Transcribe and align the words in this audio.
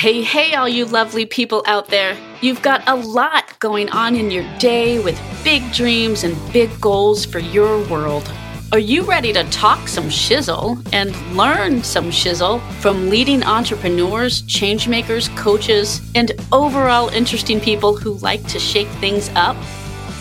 Hey, 0.00 0.22
hey, 0.22 0.54
all 0.54 0.66
you 0.66 0.86
lovely 0.86 1.26
people 1.26 1.62
out 1.66 1.88
there. 1.88 2.16
You've 2.40 2.62
got 2.62 2.82
a 2.88 2.94
lot 2.94 3.58
going 3.58 3.90
on 3.90 4.16
in 4.16 4.30
your 4.30 4.46
day 4.56 4.98
with 4.98 5.20
big 5.44 5.74
dreams 5.74 6.24
and 6.24 6.34
big 6.54 6.70
goals 6.80 7.26
for 7.26 7.38
your 7.38 7.86
world. 7.86 8.32
Are 8.72 8.78
you 8.78 9.02
ready 9.02 9.30
to 9.34 9.44
talk 9.50 9.88
some 9.88 10.06
shizzle 10.06 10.82
and 10.94 11.14
learn 11.36 11.82
some 11.82 12.06
shizzle 12.06 12.62
from 12.80 13.10
leading 13.10 13.42
entrepreneurs, 13.42 14.40
changemakers, 14.44 15.28
coaches, 15.36 16.00
and 16.14 16.32
overall 16.50 17.10
interesting 17.10 17.60
people 17.60 17.94
who 17.94 18.14
like 18.20 18.42
to 18.46 18.58
shake 18.58 18.88
things 19.02 19.28
up? 19.34 19.54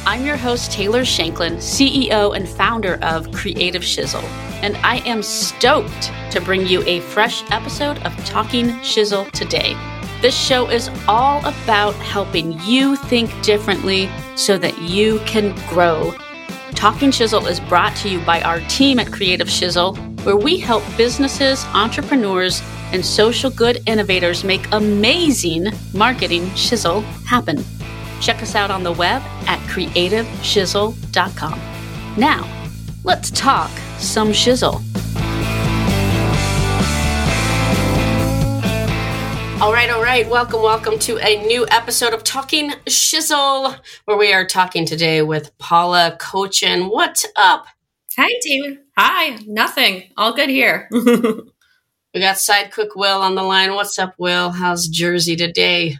I'm 0.09 0.25
your 0.25 0.37
host, 0.37 0.71
Taylor 0.71 1.05
Shanklin, 1.05 1.57
CEO 1.57 2.35
and 2.35 2.49
founder 2.49 2.95
of 3.03 3.31
Creative 3.31 3.83
Shizzle, 3.83 4.23
and 4.63 4.75
I 4.77 5.07
am 5.07 5.21
stoked 5.21 6.11
to 6.31 6.41
bring 6.41 6.65
you 6.65 6.81
a 6.87 6.99
fresh 6.99 7.43
episode 7.51 7.99
of 7.99 8.25
Talking 8.25 8.69
Shizzle 8.79 9.29
today. 9.33 9.77
This 10.19 10.35
show 10.35 10.67
is 10.67 10.89
all 11.07 11.45
about 11.45 11.93
helping 11.93 12.59
you 12.61 12.95
think 12.95 13.29
differently 13.43 14.09
so 14.35 14.57
that 14.57 14.81
you 14.81 15.19
can 15.27 15.55
grow. 15.67 16.11
Talking 16.71 17.11
Shizzle 17.11 17.47
is 17.47 17.59
brought 17.59 17.95
to 17.97 18.09
you 18.09 18.19
by 18.21 18.41
our 18.41 18.61
team 18.61 18.97
at 18.97 19.11
Creative 19.11 19.47
Shizzle, 19.47 19.95
where 20.23 20.37
we 20.37 20.57
help 20.57 20.81
businesses, 20.97 21.63
entrepreneurs, 21.65 22.63
and 22.93 23.05
social 23.05 23.51
good 23.51 23.83
innovators 23.85 24.43
make 24.43 24.67
amazing 24.71 25.67
marketing 25.93 26.45
shizzle 26.55 27.03
happen. 27.25 27.63
Check 28.21 28.41
us 28.41 28.55
out 28.55 28.71
on 28.71 28.83
the 28.83 28.91
web 28.91 29.21
at 29.47 29.59
creativeshizzle.com. 29.69 31.59
Now, 32.17 32.47
let's 33.03 33.31
talk 33.31 33.71
some 33.97 34.29
shizzle. 34.29 34.83
All 39.61 39.73
right, 39.73 39.89
all 39.89 40.01
right. 40.01 40.29
Welcome, 40.29 40.61
welcome 40.61 40.97
to 40.99 41.17
a 41.17 41.45
new 41.45 41.67
episode 41.69 42.13
of 42.13 42.23
Talking 42.23 42.71
Shizzle, 42.85 43.77
where 44.05 44.17
we 44.17 44.31
are 44.31 44.45
talking 44.45 44.85
today 44.85 45.21
with 45.21 45.57
Paula 45.57 46.15
Kochan. 46.17 46.89
What's 46.89 47.25
up? 47.35 47.67
Hi, 48.17 48.29
team. 48.41 48.79
Hi. 48.97 49.37
Nothing. 49.45 50.03
All 50.15 50.33
good 50.33 50.49
here. 50.49 50.87
we 50.91 51.01
got 51.01 52.37
Sidecook 52.37 52.95
Will 52.95 53.21
on 53.21 53.35
the 53.35 53.43
line. 53.43 53.75
What's 53.75 53.99
up, 53.99 54.15
Will? 54.17 54.49
How's 54.51 54.87
Jersey 54.87 55.35
today? 55.35 55.97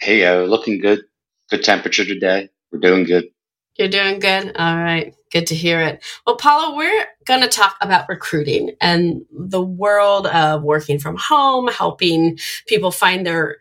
Hey, 0.00 0.24
uh, 0.24 0.42
looking 0.42 0.80
good. 0.80 1.04
Good 1.50 1.64
temperature 1.64 2.04
today. 2.04 2.50
We're 2.70 2.80
doing 2.80 3.04
good. 3.04 3.28
You're 3.76 3.88
doing 3.88 4.18
good. 4.18 4.56
All 4.56 4.76
right. 4.76 5.14
Good 5.30 5.46
to 5.48 5.54
hear 5.54 5.80
it. 5.80 6.04
Well, 6.26 6.36
Paula, 6.36 6.76
we're 6.76 7.06
going 7.26 7.42
to 7.42 7.48
talk 7.48 7.76
about 7.80 8.08
recruiting 8.08 8.72
and 8.80 9.22
the 9.30 9.62
world 9.62 10.26
of 10.26 10.62
working 10.62 10.98
from 10.98 11.16
home, 11.16 11.68
helping 11.68 12.38
people 12.66 12.90
find 12.90 13.24
their 13.24 13.58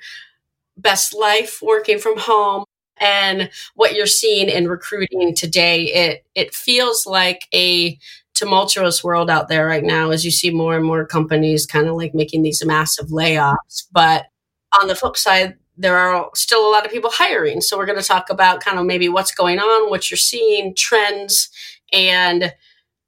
best 0.77 1.13
life 1.13 1.59
working 1.61 1.99
from 1.99 2.17
home 2.17 2.63
and 2.99 3.49
what 3.75 3.95
you're 3.95 4.05
seeing 4.05 4.49
in 4.49 4.67
recruiting 4.67 5.35
today. 5.35 5.83
It 5.85 6.25
it 6.35 6.53
feels 6.55 7.05
like 7.05 7.47
a 7.53 7.97
tumultuous 8.33 9.03
world 9.03 9.29
out 9.29 9.49
there 9.49 9.65
right 9.65 9.83
now 9.83 10.11
as 10.11 10.23
you 10.23 10.31
see 10.31 10.51
more 10.51 10.75
and 10.75 10.85
more 10.85 11.05
companies 11.05 11.65
kind 11.65 11.87
of 11.87 11.95
like 11.95 12.13
making 12.13 12.43
these 12.43 12.63
massive 12.65 13.07
layoffs. 13.07 13.87
But 13.91 14.25
on 14.79 14.87
the 14.87 14.95
flip 14.95 15.17
side, 15.17 15.55
there 15.77 15.97
are 15.97 16.29
still 16.33 16.67
a 16.67 16.71
lot 16.71 16.85
of 16.85 16.91
people 16.91 17.11
hiring. 17.13 17.61
So 17.61 17.77
we're 17.77 17.85
going 17.85 18.01
to 18.01 18.07
talk 18.07 18.29
about 18.29 18.61
kind 18.61 18.79
of 18.79 18.85
maybe 18.85 19.09
what's 19.09 19.33
going 19.33 19.59
on, 19.59 19.89
what 19.89 20.09
you're 20.09 20.17
seeing, 20.17 20.73
trends, 20.75 21.49
and 21.93 22.53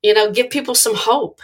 you 0.02 0.14
know, 0.14 0.32
give 0.32 0.50
people 0.50 0.76
some 0.76 0.96
hope. 0.96 1.42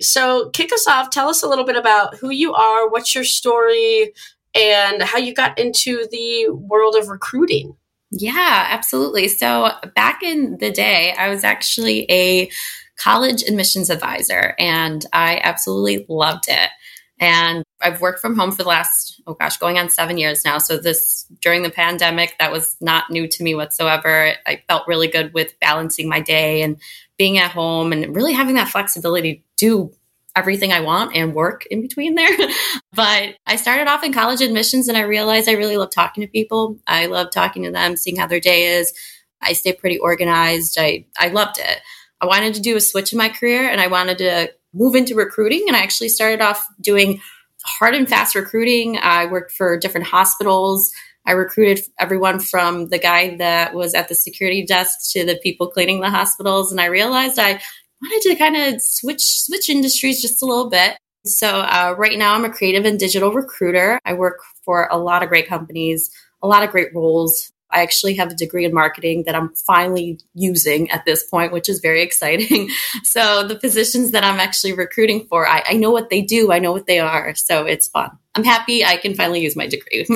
So 0.00 0.50
kick 0.50 0.72
us 0.72 0.86
off. 0.86 1.10
Tell 1.10 1.28
us 1.28 1.42
a 1.42 1.48
little 1.48 1.64
bit 1.64 1.76
about 1.76 2.16
who 2.16 2.30
you 2.30 2.52
are, 2.52 2.88
what's 2.88 3.14
your 3.14 3.24
story, 3.24 4.12
and 4.54 5.02
how 5.02 5.18
you 5.18 5.34
got 5.34 5.58
into 5.58 6.06
the 6.10 6.48
world 6.50 6.96
of 6.96 7.08
recruiting. 7.08 7.76
Yeah, 8.10 8.66
absolutely. 8.70 9.28
So 9.28 9.70
back 9.94 10.22
in 10.22 10.58
the 10.58 10.70
day, 10.70 11.14
I 11.18 11.28
was 11.28 11.44
actually 11.44 12.10
a 12.10 12.50
college 12.98 13.42
admissions 13.42 13.90
advisor 13.90 14.54
and 14.58 15.04
I 15.12 15.40
absolutely 15.42 16.06
loved 16.08 16.46
it. 16.48 16.70
And 17.18 17.64
I've 17.80 18.00
worked 18.00 18.20
from 18.20 18.36
home 18.36 18.50
for 18.50 18.62
the 18.62 18.68
last, 18.68 19.22
oh 19.26 19.34
gosh, 19.34 19.56
going 19.56 19.78
on 19.78 19.88
seven 19.88 20.18
years 20.18 20.44
now. 20.44 20.58
So 20.58 20.76
this 20.76 21.26
during 21.40 21.62
the 21.62 21.70
pandemic, 21.70 22.36
that 22.38 22.52
was 22.52 22.76
not 22.80 23.10
new 23.10 23.26
to 23.26 23.42
me 23.42 23.54
whatsoever. 23.54 24.32
I 24.46 24.62
felt 24.68 24.86
really 24.86 25.08
good 25.08 25.32
with 25.32 25.58
balancing 25.60 26.08
my 26.08 26.20
day 26.20 26.62
and 26.62 26.80
being 27.16 27.38
at 27.38 27.52
home 27.52 27.92
and 27.92 28.14
really 28.14 28.34
having 28.34 28.56
that 28.56 28.68
flexibility 28.68 29.36
to 29.36 29.42
do 29.56 29.92
everything 30.36 30.70
I 30.70 30.80
want 30.80 31.16
and 31.16 31.34
work 31.34 31.64
in 31.66 31.80
between 31.80 32.14
there. 32.14 32.36
but 32.92 33.36
I 33.46 33.56
started 33.56 33.88
off 33.88 34.04
in 34.04 34.12
college 34.12 34.42
admissions 34.42 34.86
and 34.86 34.98
I 34.98 35.02
realized 35.02 35.48
I 35.48 35.52
really 35.52 35.78
love 35.78 35.90
talking 35.90 36.22
to 36.22 36.30
people. 36.30 36.78
I 36.86 37.06
love 37.06 37.30
talking 37.30 37.62
to 37.62 37.70
them, 37.70 37.96
seeing 37.96 38.16
how 38.16 38.26
their 38.26 38.40
day 38.40 38.78
is. 38.78 38.92
I 39.40 39.54
stay 39.54 39.72
pretty 39.72 39.98
organized. 39.98 40.76
I, 40.78 41.06
I 41.18 41.28
loved 41.28 41.58
it. 41.58 41.80
I 42.20 42.26
wanted 42.26 42.54
to 42.54 42.60
do 42.60 42.76
a 42.76 42.80
switch 42.80 43.12
in 43.12 43.18
my 43.18 43.30
career 43.30 43.68
and 43.68 43.80
I 43.80 43.86
wanted 43.86 44.18
to 44.18 44.52
move 44.76 44.94
into 44.94 45.14
recruiting. 45.14 45.64
And 45.66 45.76
I 45.76 45.80
actually 45.80 46.10
started 46.10 46.40
off 46.40 46.66
doing 46.80 47.20
hard 47.64 47.94
and 47.94 48.08
fast 48.08 48.34
recruiting. 48.34 48.98
I 48.98 49.26
worked 49.26 49.52
for 49.52 49.78
different 49.78 50.06
hospitals. 50.06 50.92
I 51.26 51.32
recruited 51.32 51.84
everyone 51.98 52.38
from 52.38 52.88
the 52.88 52.98
guy 52.98 53.36
that 53.38 53.74
was 53.74 53.94
at 53.94 54.08
the 54.08 54.14
security 54.14 54.64
desk 54.64 55.12
to 55.12 55.24
the 55.24 55.36
people 55.42 55.66
cleaning 55.68 56.00
the 56.00 56.10
hospitals. 56.10 56.70
And 56.70 56.80
I 56.80 56.86
realized 56.86 57.38
I 57.38 57.60
wanted 58.00 58.28
to 58.28 58.36
kind 58.36 58.56
of 58.56 58.80
switch 58.80 59.24
switch 59.24 59.68
industries 59.68 60.22
just 60.22 60.42
a 60.42 60.46
little 60.46 60.70
bit. 60.70 60.96
So 61.24 61.48
uh, 61.48 61.94
right 61.98 62.16
now 62.16 62.34
I'm 62.34 62.44
a 62.44 62.52
creative 62.52 62.84
and 62.84 62.98
digital 62.98 63.32
recruiter. 63.32 63.98
I 64.04 64.12
work 64.12 64.38
for 64.64 64.88
a 64.90 64.98
lot 64.98 65.24
of 65.24 65.28
great 65.28 65.48
companies, 65.48 66.10
a 66.42 66.46
lot 66.46 66.62
of 66.62 66.70
great 66.70 66.94
roles. 66.94 67.52
I 67.76 67.82
actually 67.82 68.14
have 68.14 68.30
a 68.30 68.34
degree 68.34 68.64
in 68.64 68.72
marketing 68.72 69.24
that 69.26 69.34
I'm 69.34 69.54
finally 69.54 70.18
using 70.34 70.90
at 70.90 71.04
this 71.04 71.22
point, 71.22 71.52
which 71.52 71.68
is 71.68 71.80
very 71.80 72.02
exciting. 72.08 72.70
so 73.02 73.46
the 73.46 73.56
positions 73.56 74.12
that 74.12 74.24
I'm 74.24 74.40
actually 74.40 74.72
recruiting 74.72 75.26
for, 75.28 75.46
I, 75.46 75.62
I 75.68 75.72
know 75.74 75.90
what 75.90 76.08
they 76.08 76.22
do, 76.22 76.52
I 76.52 76.58
know 76.58 76.72
what 76.72 76.86
they 76.86 76.98
are. 76.98 77.34
So 77.34 77.66
it's 77.66 77.88
fun. 77.88 78.10
I'm 78.34 78.44
happy 78.44 78.84
I 78.84 78.96
can 78.96 79.14
finally 79.14 79.40
use 79.40 79.56
my 79.56 79.66
degree 79.66 80.06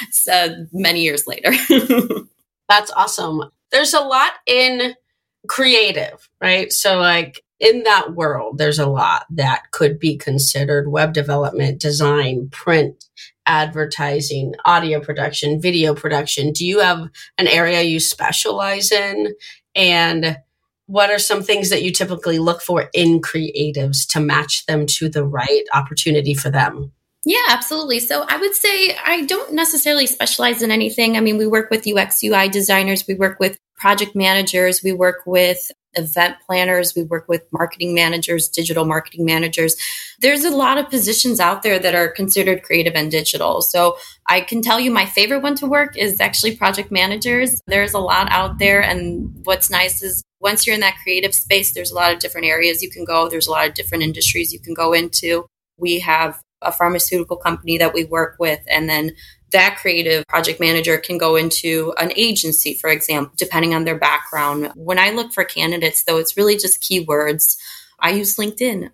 so 0.10 0.66
many 0.72 1.02
years 1.02 1.26
later. 1.26 1.52
That's 2.68 2.90
awesome. 2.92 3.50
There's 3.72 3.94
a 3.94 4.00
lot 4.00 4.32
in 4.46 4.94
creative, 5.48 6.28
right? 6.40 6.72
So 6.72 6.98
like 6.98 7.42
in 7.60 7.82
that 7.84 8.14
world, 8.14 8.58
there's 8.58 8.78
a 8.78 8.86
lot 8.86 9.26
that 9.30 9.70
could 9.72 9.98
be 9.98 10.16
considered 10.16 10.90
web 10.90 11.12
development, 11.12 11.80
design, 11.80 12.48
print, 12.50 13.04
advertising, 13.48 14.54
audio 14.64 15.00
production, 15.00 15.60
video 15.60 15.94
production? 15.94 16.52
Do 16.52 16.64
you 16.64 16.78
have 16.78 17.08
an 17.38 17.48
area 17.48 17.82
you 17.82 17.98
specialize 17.98 18.92
in? 18.92 19.34
And 19.74 20.36
what 20.86 21.10
are 21.10 21.18
some 21.18 21.42
things 21.42 21.70
that 21.70 21.82
you 21.82 21.90
typically 21.90 22.38
look 22.38 22.62
for 22.62 22.88
in 22.94 23.20
creatives 23.20 24.06
to 24.10 24.20
match 24.20 24.66
them 24.66 24.86
to 24.86 25.08
the 25.08 25.24
right 25.24 25.64
opportunity 25.74 26.34
for 26.34 26.50
them? 26.50 26.92
Yeah, 27.24 27.42
absolutely. 27.48 27.98
So 27.98 28.24
I 28.28 28.36
would 28.36 28.54
say 28.54 28.96
I 29.04 29.26
don't 29.26 29.52
necessarily 29.52 30.06
specialize 30.06 30.62
in 30.62 30.70
anything. 30.70 31.16
I 31.16 31.20
mean, 31.20 31.36
we 31.36 31.46
work 31.46 31.70
with 31.70 31.86
UX, 31.86 32.22
UI 32.22 32.48
designers, 32.48 33.06
we 33.06 33.14
work 33.14 33.38
with 33.40 33.58
project 33.76 34.14
managers, 34.14 34.82
we 34.82 34.92
work 34.92 35.22
with 35.26 35.70
event 35.94 36.36
planners, 36.46 36.94
we 36.94 37.02
work 37.02 37.28
with 37.28 37.42
marketing 37.52 37.94
managers, 37.94 38.48
digital 38.48 38.84
marketing 38.84 39.24
managers. 39.24 39.76
There's 40.20 40.44
a 40.44 40.50
lot 40.50 40.78
of 40.78 40.90
positions 40.90 41.40
out 41.40 41.62
there 41.62 41.78
that 41.78 41.94
are 41.94 42.08
considered 42.08 42.62
creative 42.62 42.94
and 42.94 43.10
digital. 43.10 43.62
So 43.62 43.96
I 44.26 44.40
can 44.40 44.62
tell 44.62 44.78
you 44.78 44.90
my 44.90 45.06
favorite 45.06 45.42
one 45.42 45.54
to 45.56 45.66
work 45.66 45.96
is 45.96 46.20
actually 46.20 46.56
project 46.56 46.90
managers. 46.90 47.60
There's 47.66 47.94
a 47.94 47.98
lot 47.98 48.30
out 48.30 48.58
there. 48.58 48.82
And 48.82 49.34
what's 49.44 49.70
nice 49.70 50.02
is 50.02 50.22
once 50.40 50.66
you're 50.66 50.74
in 50.74 50.80
that 50.80 50.98
creative 51.02 51.34
space, 51.34 51.72
there's 51.72 51.90
a 51.90 51.94
lot 51.94 52.12
of 52.12 52.20
different 52.20 52.46
areas 52.46 52.82
you 52.82 52.90
can 52.90 53.04
go. 53.04 53.28
There's 53.28 53.46
a 53.46 53.50
lot 53.50 53.68
of 53.68 53.74
different 53.74 54.04
industries 54.04 54.52
you 54.52 54.60
can 54.60 54.74
go 54.74 54.92
into. 54.92 55.46
We 55.78 56.00
have 56.00 56.40
a 56.62 56.72
pharmaceutical 56.72 57.36
company 57.36 57.78
that 57.78 57.94
we 57.94 58.04
work 58.04 58.36
with, 58.40 58.60
and 58.68 58.88
then 58.88 59.12
that 59.52 59.78
creative 59.80 60.26
project 60.26 60.60
manager 60.60 60.98
can 60.98 61.18
go 61.18 61.36
into 61.36 61.94
an 61.98 62.12
agency, 62.16 62.74
for 62.74 62.90
example, 62.90 63.32
depending 63.36 63.74
on 63.74 63.84
their 63.84 63.98
background. 63.98 64.72
When 64.74 64.98
I 64.98 65.10
look 65.10 65.32
for 65.32 65.44
candidates, 65.44 66.04
though, 66.04 66.18
it's 66.18 66.36
really 66.36 66.56
just 66.56 66.82
keywords. 66.82 67.56
I 68.00 68.10
use 68.10 68.36
LinkedIn 68.36 68.90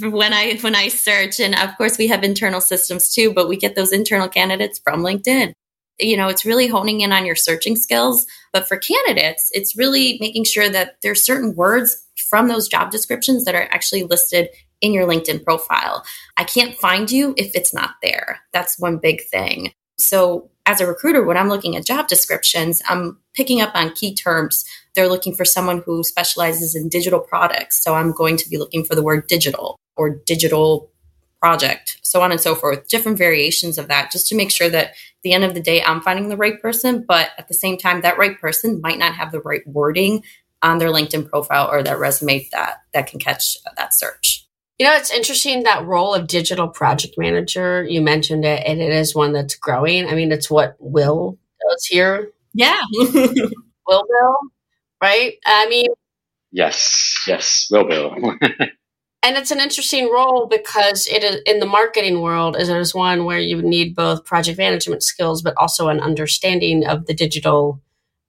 when 0.12 0.32
I 0.32 0.58
when 0.60 0.74
I 0.74 0.88
search, 0.88 1.38
and 1.38 1.54
of 1.54 1.76
course 1.76 1.98
we 1.98 2.08
have 2.08 2.24
internal 2.24 2.60
systems 2.60 3.14
too, 3.14 3.32
but 3.32 3.48
we 3.48 3.56
get 3.56 3.76
those 3.76 3.92
internal 3.92 4.28
candidates 4.28 4.80
from 4.82 5.02
LinkedIn. 5.02 5.52
You 6.00 6.16
know, 6.16 6.28
it's 6.28 6.44
really 6.44 6.66
honing 6.66 7.00
in 7.00 7.12
on 7.12 7.26
your 7.26 7.36
searching 7.36 7.76
skills. 7.76 8.26
But 8.52 8.66
for 8.66 8.76
candidates, 8.76 9.50
it's 9.52 9.76
really 9.76 10.16
making 10.20 10.44
sure 10.44 10.68
that 10.68 10.96
there's 11.02 11.22
certain 11.22 11.54
words 11.54 12.04
from 12.28 12.48
those 12.48 12.68
job 12.68 12.90
descriptions 12.90 13.44
that 13.44 13.54
are 13.54 13.68
actually 13.70 14.02
listed 14.04 14.48
in 14.80 14.92
your 14.92 15.06
LinkedIn 15.06 15.44
profile. 15.44 16.04
I 16.36 16.44
can't 16.44 16.74
find 16.74 17.10
you 17.10 17.34
if 17.36 17.54
it's 17.54 17.74
not 17.74 17.96
there. 18.02 18.40
That's 18.52 18.78
one 18.78 18.98
big 18.98 19.24
thing. 19.24 19.72
So, 19.98 20.50
as 20.66 20.80
a 20.80 20.86
recruiter, 20.86 21.24
when 21.24 21.38
I'm 21.38 21.48
looking 21.48 21.76
at 21.76 21.86
job 21.86 22.08
descriptions, 22.08 22.82
I'm 22.88 23.18
picking 23.34 23.60
up 23.60 23.74
on 23.74 23.94
key 23.94 24.14
terms. 24.14 24.64
They're 24.94 25.08
looking 25.08 25.34
for 25.34 25.44
someone 25.44 25.82
who 25.84 26.04
specializes 26.04 26.74
in 26.74 26.88
digital 26.88 27.20
products. 27.20 27.82
So, 27.82 27.94
I'm 27.94 28.12
going 28.12 28.36
to 28.36 28.48
be 28.48 28.58
looking 28.58 28.84
for 28.84 28.94
the 28.94 29.02
word 29.02 29.26
digital 29.26 29.76
or 29.96 30.10
digital 30.10 30.90
project, 31.40 31.98
so 32.02 32.20
on 32.20 32.32
and 32.32 32.40
so 32.40 32.54
forth, 32.54 32.88
different 32.88 33.18
variations 33.18 33.78
of 33.78 33.88
that, 33.88 34.10
just 34.10 34.26
to 34.28 34.36
make 34.36 34.50
sure 34.50 34.68
that 34.68 34.88
at 34.88 34.94
the 35.22 35.32
end 35.32 35.44
of 35.44 35.54
the 35.54 35.60
day, 35.60 35.82
I'm 35.82 36.00
finding 36.00 36.28
the 36.28 36.36
right 36.36 36.60
person. 36.60 37.04
But 37.06 37.30
at 37.38 37.48
the 37.48 37.54
same 37.54 37.76
time, 37.76 38.00
that 38.02 38.18
right 38.18 38.38
person 38.40 38.80
might 38.80 38.98
not 38.98 39.14
have 39.14 39.32
the 39.32 39.40
right 39.40 39.66
wording 39.66 40.24
on 40.62 40.78
their 40.78 40.90
LinkedIn 40.90 41.28
profile 41.28 41.68
or 41.70 41.82
that 41.82 41.98
resume 41.98 42.48
that 42.52 42.82
that 42.92 43.06
can 43.06 43.20
catch 43.20 43.56
that 43.76 43.94
search. 43.94 44.47
You 44.78 44.86
know, 44.86 44.94
it's 44.94 45.12
interesting 45.12 45.64
that 45.64 45.84
role 45.86 46.14
of 46.14 46.28
digital 46.28 46.68
project 46.68 47.14
manager. 47.18 47.84
You 47.84 48.00
mentioned 48.00 48.44
it, 48.44 48.62
and 48.64 48.80
it 48.80 48.92
is 48.92 49.14
one 49.14 49.32
that's 49.32 49.56
growing. 49.56 50.06
I 50.06 50.14
mean, 50.14 50.30
it's 50.30 50.48
what 50.48 50.76
Will 50.78 51.36
does 51.68 51.84
here. 51.86 52.30
Yeah. 52.54 52.80
Will 52.92 53.52
Will, 54.08 54.36
right? 55.02 55.34
I 55.44 55.68
mean, 55.68 55.88
yes, 56.52 57.24
yes, 57.26 57.66
Will 57.70 57.88
Bill. 57.88 58.14
and 59.22 59.36
it's 59.36 59.50
an 59.50 59.60
interesting 59.60 60.10
role 60.12 60.46
because 60.46 61.06
it 61.06 61.24
is 61.24 61.40
in 61.46 61.58
the 61.58 61.66
marketing 61.66 62.20
world 62.20 62.56
is 62.56 62.68
there's 62.68 62.94
one 62.94 63.24
where 63.24 63.40
you 63.40 63.60
need 63.62 63.96
both 63.96 64.24
project 64.24 64.58
management 64.58 65.02
skills 65.02 65.42
but 65.42 65.54
also 65.56 65.88
an 65.88 66.00
understanding 66.00 66.86
of 66.86 67.06
the 67.06 67.14
digital 67.14 67.82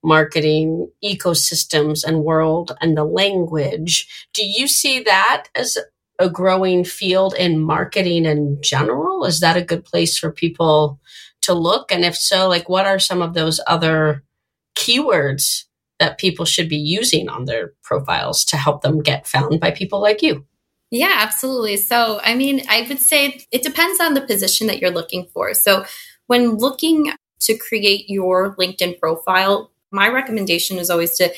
marketing 0.04 0.90
ecosystems 1.04 2.04
and 2.06 2.24
world 2.24 2.76
and 2.80 2.96
the 2.96 3.04
language 3.04 4.28
do 4.34 4.46
you 4.46 4.66
see 4.68 5.04
that 5.04 5.48
as 5.56 5.78
a 6.20 6.30
growing 6.30 6.84
field 6.84 7.34
in 7.34 7.60
marketing 7.60 8.26
in 8.26 8.62
general 8.62 9.26
is 9.26 9.40
that 9.40 9.58
a 9.58 9.64
good 9.64 9.86
place 9.86 10.18
for 10.18 10.32
people 10.32 11.00
to 11.42 11.54
look 11.54 11.92
and 11.92 12.04
if 12.04 12.16
so 12.16 12.48
like 12.48 12.68
what 12.68 12.86
are 12.86 13.00
some 13.00 13.22
of 13.22 13.34
those 13.34 13.60
other 13.66 14.24
keywords 14.78 15.64
that 16.00 16.18
people 16.18 16.46
should 16.46 16.70
be 16.70 16.78
using 16.78 17.30
on 17.30 17.46
their 17.46 17.74
profiles 17.84 18.46
to 18.46 18.58
help 18.58 18.82
them 18.82 19.02
get 19.02 19.28
found 19.28 19.60
by 19.60 19.72
people 19.72 20.02
like 20.02 20.22
you 20.22 20.46
yeah, 20.92 21.18
absolutely. 21.20 21.78
So, 21.78 22.20
I 22.24 22.34
mean, 22.34 22.64
I 22.68 22.82
would 22.90 23.00
say 23.00 23.46
it 23.52 23.62
depends 23.62 24.00
on 24.00 24.16
the 24.16 24.22
position 24.22 24.68
that 24.68 24.80
you're 24.80 24.90
looking 24.90 25.28
for. 25.32 25.54
So, 25.54 25.86
when 26.26 26.58
looking 26.58 27.12
to 27.42 27.58
create 27.58 28.10
your 28.10 28.56
LinkedIn 28.56 29.00
profile, 29.00 29.72
my 29.92 30.10
recommendation 30.10 30.78
is 30.78 30.90
always 30.90 31.16
to 31.18 31.32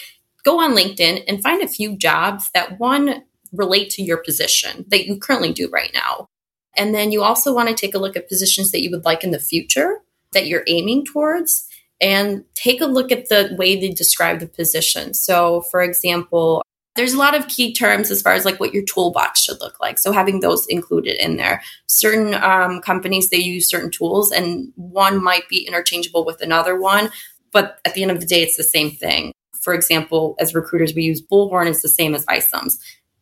go 0.43 0.59
on 0.59 0.75
LinkedIn 0.75 1.23
and 1.27 1.43
find 1.43 1.61
a 1.61 1.67
few 1.67 1.97
jobs 1.97 2.49
that 2.53 2.79
one 2.79 3.23
relate 3.51 3.89
to 3.91 4.03
your 4.03 4.17
position 4.17 4.85
that 4.89 5.05
you 5.05 5.17
currently 5.17 5.53
do 5.53 5.69
right 5.69 5.91
now. 5.93 6.27
And 6.75 6.95
then 6.95 7.11
you 7.11 7.21
also 7.21 7.53
want 7.53 7.69
to 7.69 7.75
take 7.75 7.93
a 7.93 7.99
look 7.99 8.15
at 8.15 8.29
positions 8.29 8.71
that 8.71 8.81
you 8.81 8.91
would 8.91 9.05
like 9.05 9.23
in 9.23 9.31
the 9.31 9.39
future 9.39 9.99
that 10.33 10.47
you're 10.47 10.63
aiming 10.67 11.05
towards 11.05 11.67
and 11.99 12.45
take 12.55 12.81
a 12.81 12.85
look 12.85 13.11
at 13.11 13.29
the 13.29 13.53
way 13.57 13.79
they 13.79 13.89
describe 13.89 14.39
the 14.39 14.47
position. 14.47 15.13
So, 15.13 15.61
for 15.69 15.81
example, 15.81 16.63
there's 16.95 17.13
a 17.13 17.17
lot 17.17 17.35
of 17.35 17.47
key 17.47 17.73
terms 17.73 18.11
as 18.11 18.21
far 18.21 18.33
as 18.33 18.43
like 18.43 18.59
what 18.59 18.73
your 18.73 18.83
toolbox 18.83 19.43
should 19.43 19.61
look 19.61 19.79
like. 19.79 19.97
So 19.97 20.11
having 20.11 20.39
those 20.39 20.65
included 20.67 21.23
in 21.23 21.37
there. 21.37 21.61
Certain 21.87 22.33
um, 22.33 22.81
companies 22.81 23.29
they 23.29 23.37
use 23.37 23.69
certain 23.69 23.91
tools, 23.91 24.31
and 24.31 24.73
one 24.75 25.23
might 25.23 25.47
be 25.47 25.65
interchangeable 25.65 26.25
with 26.25 26.41
another 26.41 26.79
one, 26.79 27.09
but 27.51 27.79
at 27.85 27.93
the 27.93 28.01
end 28.01 28.11
of 28.11 28.19
the 28.19 28.25
day, 28.25 28.41
it's 28.41 28.57
the 28.57 28.63
same 28.63 28.91
thing. 28.91 29.31
For 29.61 29.73
example, 29.73 30.35
as 30.39 30.55
recruiters, 30.55 30.93
we 30.93 31.03
use 31.03 31.21
Bullhorn. 31.21 31.67
It's 31.67 31.81
the 31.81 31.89
same 31.89 32.15
as 32.15 32.25
iCIMS. 32.25 32.77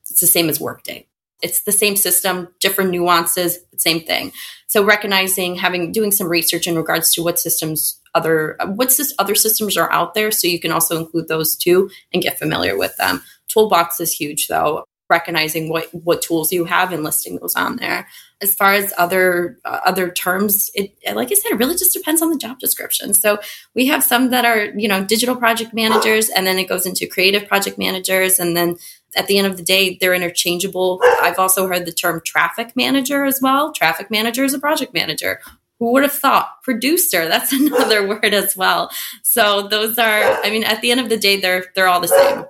It's 0.10 0.22
the 0.22 0.28
same 0.28 0.50
as 0.50 0.60
Workday. 0.60 1.08
It's 1.42 1.62
the 1.62 1.72
same 1.72 1.96
system, 1.96 2.50
different 2.60 2.92
nuances, 2.92 3.60
same 3.78 4.02
thing. 4.02 4.34
So 4.68 4.84
recognizing, 4.84 5.56
having, 5.56 5.92
doing 5.92 6.12
some 6.12 6.28
research 6.28 6.68
in 6.68 6.76
regards 6.76 7.14
to 7.14 7.24
what 7.24 7.40
systems 7.40 8.02
other, 8.14 8.58
what 8.66 8.98
other 9.20 9.36
systems 9.36 9.78
are 9.78 9.92
out 9.92 10.16
there, 10.16 10.32
so 10.32 10.48
you 10.48 10.60
can 10.60 10.72
also 10.72 10.98
include 10.98 11.28
those 11.28 11.56
too 11.56 11.90
and 12.14 12.22
get 12.22 12.40
familiar 12.40 12.78
with 12.78 12.96
them. 12.98 13.24
Toolbox 13.48 14.00
is 14.00 14.12
huge 14.12 14.48
though, 14.48 14.84
recognizing 15.10 15.70
what 15.70 15.94
what 15.94 16.22
tools 16.22 16.52
you 16.52 16.66
have 16.66 16.92
and 16.92 17.04
listing 17.04 17.38
those 17.38 17.56
on 17.56 17.78
there. 17.78 18.08
As 18.42 18.56
far 18.56 18.74
as 18.74 18.94
other 18.98 19.60
uh, 19.66 19.80
other 19.86 20.10
terms, 20.12 20.70
it 20.76 20.92
like 21.14 21.32
I 21.32 21.36
said, 21.36 21.52
it 21.52 21.58
really 21.58 21.76
just 21.76 21.94
depends 21.94 22.22
on 22.22 22.30
the 22.30 22.38
job 22.38 22.60
description. 22.60 23.14
So 23.14 23.40
we 23.74 23.88
have 23.88 24.04
some 24.04 24.30
that 24.30 24.46
are 24.46 24.66
you 24.78 24.88
know 24.88 25.04
digital 25.04 25.36
project 25.36 25.74
managers, 25.74 26.30
and 26.30 26.46
then 26.46 26.60
it 26.60 26.70
goes 26.70 26.86
into 26.86 27.08
creative 27.08 27.48
project 27.48 27.78
managers, 27.78 28.40
and 28.40 28.56
then 28.56 28.78
at 29.16 29.28
the 29.28 29.38
end 29.38 29.48
of 29.48 29.58
the 29.58 29.64
day, 29.64 29.98
they're 30.00 30.14
interchangeable. 30.14 31.02
I've 31.22 31.40
also 31.40 31.68
heard 31.68 31.86
the 31.86 31.92
term 31.92 32.22
traffic 32.24 32.76
manager 32.76 33.26
as 33.26 33.40
well. 33.42 33.74
Traffic 33.74 34.12
manager 34.12 34.44
is 34.44 34.54
a 34.54 34.60
project 34.60 34.94
manager. 34.94 35.42
Who 35.80 35.94
would 35.94 36.04
have 36.04 36.14
thought? 36.14 36.62
Producer, 36.64 37.28
that's 37.28 37.52
another 37.54 38.08
word 38.08 38.34
as 38.34 38.56
well. 38.56 38.92
So 39.24 39.68
those 39.68 39.98
are, 39.98 40.40
I 40.44 40.50
mean, 40.52 40.64
at 40.64 40.82
the 40.82 40.92
end 40.92 41.00
of 41.00 41.10
the 41.10 41.18
day, 41.18 41.40
they're 41.40 41.66
they're 41.74 41.88
all 41.88 42.02
the 42.02 42.08
same. 42.08 42.46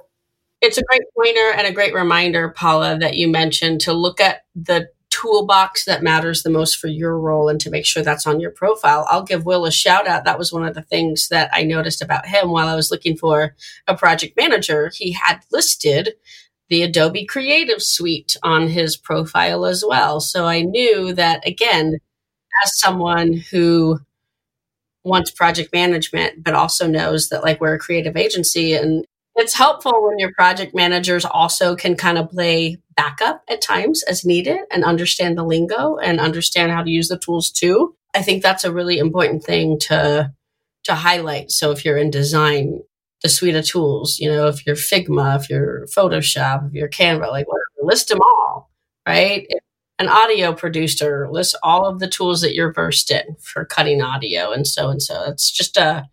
It's 0.62 0.78
a 0.78 0.84
great 0.84 1.04
pointer 1.16 1.54
and 1.58 1.68
a 1.68 1.72
great 1.72 1.94
reminder, 1.94 2.50
Paula, 2.50 2.98
that 3.00 3.16
you 3.16 3.30
mentioned 3.30 3.82
to 3.82 3.94
look 3.94 4.20
at 4.20 4.42
the 4.56 4.90
toolbox 5.10 5.86
that 5.86 6.04
matters 6.04 6.44
the 6.44 6.50
most 6.50 6.78
for 6.78 6.88
your 6.88 7.18
role 7.18 7.50
and 7.50 7.60
to 7.62 7.70
make 7.70 7.86
sure 7.86 8.04
that's 8.04 8.28
on 8.28 8.40
your 8.40 8.52
profile. 8.52 9.06
I'll 9.10 9.24
give 9.24 9.46
Will 9.46 9.66
a 9.66 9.72
shout 9.72 10.08
out. 10.08 10.26
That 10.26 10.38
was 10.38 10.54
one 10.54 10.66
of 10.66 10.76
the 10.76 10.82
things 10.82 11.30
that 11.30 11.50
I 11.54 11.64
noticed 11.64 12.02
about 12.02 12.26
him 12.26 12.52
while 12.52 12.68
I 12.68 12.76
was 12.76 12.92
looking 12.92 13.18
for 13.18 13.56
a 13.88 13.96
project 13.96 14.38
manager. 14.38 14.92
He 14.94 15.14
had 15.14 15.40
listed 15.52 16.14
the 16.70 16.84
Adobe 16.84 17.26
Creative 17.26 17.82
Suite 17.82 18.38
on 18.44 18.68
his 18.68 18.96
profile 18.96 19.66
as 19.66 19.84
well. 19.86 20.20
So 20.20 20.46
I 20.46 20.62
knew 20.62 21.14
that, 21.14 21.46
again, 21.48 21.98
as 22.64 22.80
someone 22.80 23.34
who 23.34 24.00
wants 25.04 25.32
project 25.32 25.74
management, 25.74 26.44
but 26.44 26.54
also 26.54 26.86
knows 26.88 27.30
that 27.30 27.44
like 27.44 27.60
we're 27.60 27.74
a 27.74 27.80
creative 27.80 28.16
agency 28.16 28.74
and 28.74 29.06
it's 29.40 29.54
helpful 29.54 30.06
when 30.06 30.20
your 30.20 30.34
project 30.34 30.76
managers 30.76 31.26
also 31.26 31.76
can 31.76 31.96
kind 31.96 32.18
of 32.18 32.30
play 32.30 32.78
backup 32.96 33.44
at 33.48 33.62
times 33.62 34.04
as 34.04 34.26
needed 34.26 34.60
and 34.72 34.84
understand 34.84 35.38
the 35.38 35.44
lingo 35.44 35.98
and 35.98 36.20
understand 36.20 36.72
how 36.72 36.84
to 36.84 36.90
use 36.90 37.08
the 37.08 37.18
tools 37.18 37.50
too. 37.50 37.96
I 38.16 38.22
think 38.22 38.44
that's 38.44 38.64
a 38.64 38.74
really 38.74 38.98
important 38.98 39.44
thing 39.44 39.80
to 39.82 40.32
to 40.86 40.96
highlight. 40.96 41.52
So 41.52 41.72
if 41.72 41.84
you're 41.84 41.98
in 41.98 42.10
design, 42.10 42.80
the 43.22 43.30
suite 43.30 43.56
of 43.56 43.66
tools, 43.66 44.18
you 44.20 44.30
know, 44.30 44.48
if 44.48 44.66
you're 44.66 44.76
Figma, 44.76 45.40
if 45.40 45.50
you're 45.50 45.86
Photoshop, 45.88 46.68
if 46.68 46.74
you're 46.74 46.90
Canva, 46.90 47.30
like 47.30 47.48
whatever, 47.48 47.66
list 47.82 48.10
them 48.10 48.22
all, 48.22 48.72
right? 49.08 49.46
If 49.50 49.64
an 50.00 50.08
audio 50.08 50.54
producer, 50.54 51.28
lists 51.30 51.56
all 51.62 51.86
of 51.86 52.00
the 52.00 52.08
tools 52.08 52.42
that 52.42 52.56
you're 52.56 52.72
versed 52.72 53.12
in 53.12 53.36
for 53.42 53.66
cutting 53.66 54.02
audio 54.02 54.52
and 54.52 54.66
so 54.66 54.90
and 54.90 55.02
so. 55.02 55.26
It's 55.26 55.52
just 55.52 55.76
a 55.76 56.08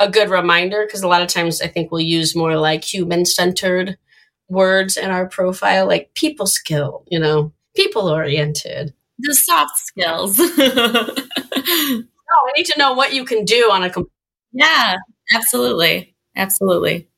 a 0.00 0.10
good 0.10 0.30
reminder 0.30 0.84
because 0.86 1.02
a 1.02 1.08
lot 1.08 1.22
of 1.22 1.28
times 1.28 1.60
I 1.60 1.68
think 1.68 1.90
we'll 1.90 2.00
use 2.00 2.36
more 2.36 2.56
like 2.56 2.84
human 2.84 3.24
centered 3.24 3.96
words 4.48 4.96
in 4.96 5.10
our 5.10 5.26
profile, 5.26 5.86
like 5.86 6.12
people 6.14 6.46
skill, 6.46 7.04
you 7.08 7.18
know, 7.18 7.52
people 7.74 8.08
oriented. 8.08 8.94
The 9.18 9.34
soft 9.34 9.78
skills. 9.78 10.38
no, 10.58 10.58
I 10.58 12.52
need 12.56 12.66
to 12.66 12.78
know 12.78 12.92
what 12.92 13.14
you 13.14 13.24
can 13.24 13.44
do 13.44 13.70
on 13.72 13.82
a. 13.82 13.90
Comp- 13.90 14.10
yeah, 14.52 14.96
absolutely. 15.34 16.14
Absolutely. 16.36 17.08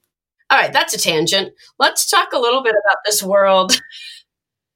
All 0.50 0.58
right, 0.58 0.72
that's 0.72 0.94
a 0.94 0.98
tangent. 0.98 1.52
Let's 1.78 2.08
talk 2.08 2.32
a 2.32 2.38
little 2.38 2.62
bit 2.62 2.74
about 2.84 2.98
this 3.04 3.22
world, 3.22 3.78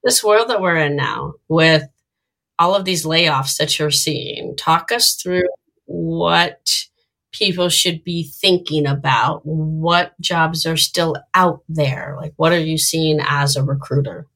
this 0.05 0.23
world 0.23 0.49
that 0.49 0.61
we're 0.61 0.77
in 0.77 0.97
now 0.97 1.35
with 1.49 1.85
all 2.59 2.75
of 2.75 2.85
these 2.85 3.07
layoffs 3.07 3.57
that 3.57 3.79
you're 3.79 3.91
seeing. 3.91 4.55
Talk 4.57 4.93
us 4.93 5.15
through 5.15 5.45
what 5.87 6.87
people 7.33 7.69
should 7.69 8.05
be 8.05 8.31
thinking 8.41 8.87
about? 8.87 9.45
What 9.45 10.19
jobs 10.21 10.67
are 10.67 10.77
still 10.77 11.17
out 11.35 11.63
there? 11.69 12.17
Like, 12.21 12.35
what 12.37 12.53
are 12.53 12.61
you 12.61 12.79
seeing 12.79 13.21
as 13.21 13.57
a 13.57 13.65
recruiter? 13.65 14.27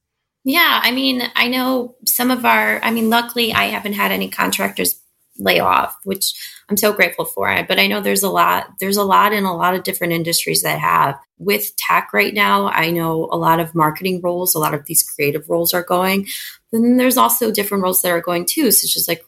Yeah, 0.44 0.80
I 0.82 0.92
mean, 0.92 1.22
I 1.34 1.48
know 1.48 1.96
some 2.04 2.30
of 2.30 2.44
our, 2.44 2.80
I 2.82 2.90
mean, 2.90 3.10
luckily 3.10 3.52
I 3.52 3.64
haven't 3.64 3.94
had 3.94 4.12
any 4.12 4.28
contractors 4.28 5.00
lay 5.38 5.58
off, 5.58 5.96
which 6.04 6.32
I'm 6.68 6.76
so 6.76 6.92
grateful 6.92 7.24
for. 7.24 7.64
But 7.68 7.78
I 7.78 7.86
know 7.86 8.00
there's 8.00 8.22
a 8.22 8.30
lot, 8.30 8.68
there's 8.80 8.96
a 8.96 9.04
lot 9.04 9.32
in 9.32 9.44
a 9.44 9.56
lot 9.56 9.74
of 9.74 9.82
different 9.82 10.12
industries 10.12 10.62
that 10.62 10.78
have. 10.78 11.18
With 11.38 11.76
tech 11.76 12.10
right 12.12 12.32
now, 12.32 12.68
I 12.68 12.90
know 12.90 13.28
a 13.30 13.36
lot 13.36 13.60
of 13.60 13.74
marketing 13.74 14.20
roles, 14.22 14.54
a 14.54 14.58
lot 14.58 14.72
of 14.72 14.86
these 14.86 15.02
creative 15.02 15.50
roles 15.50 15.74
are 15.74 15.82
going. 15.82 16.28
Then 16.72 16.96
there's 16.96 17.18
also 17.18 17.50
different 17.50 17.82
roles 17.82 18.02
that 18.02 18.10
are 18.10 18.20
going 18.20 18.46
too, 18.46 18.70
such 18.70 18.96
as 18.96 19.06
like 19.08 19.24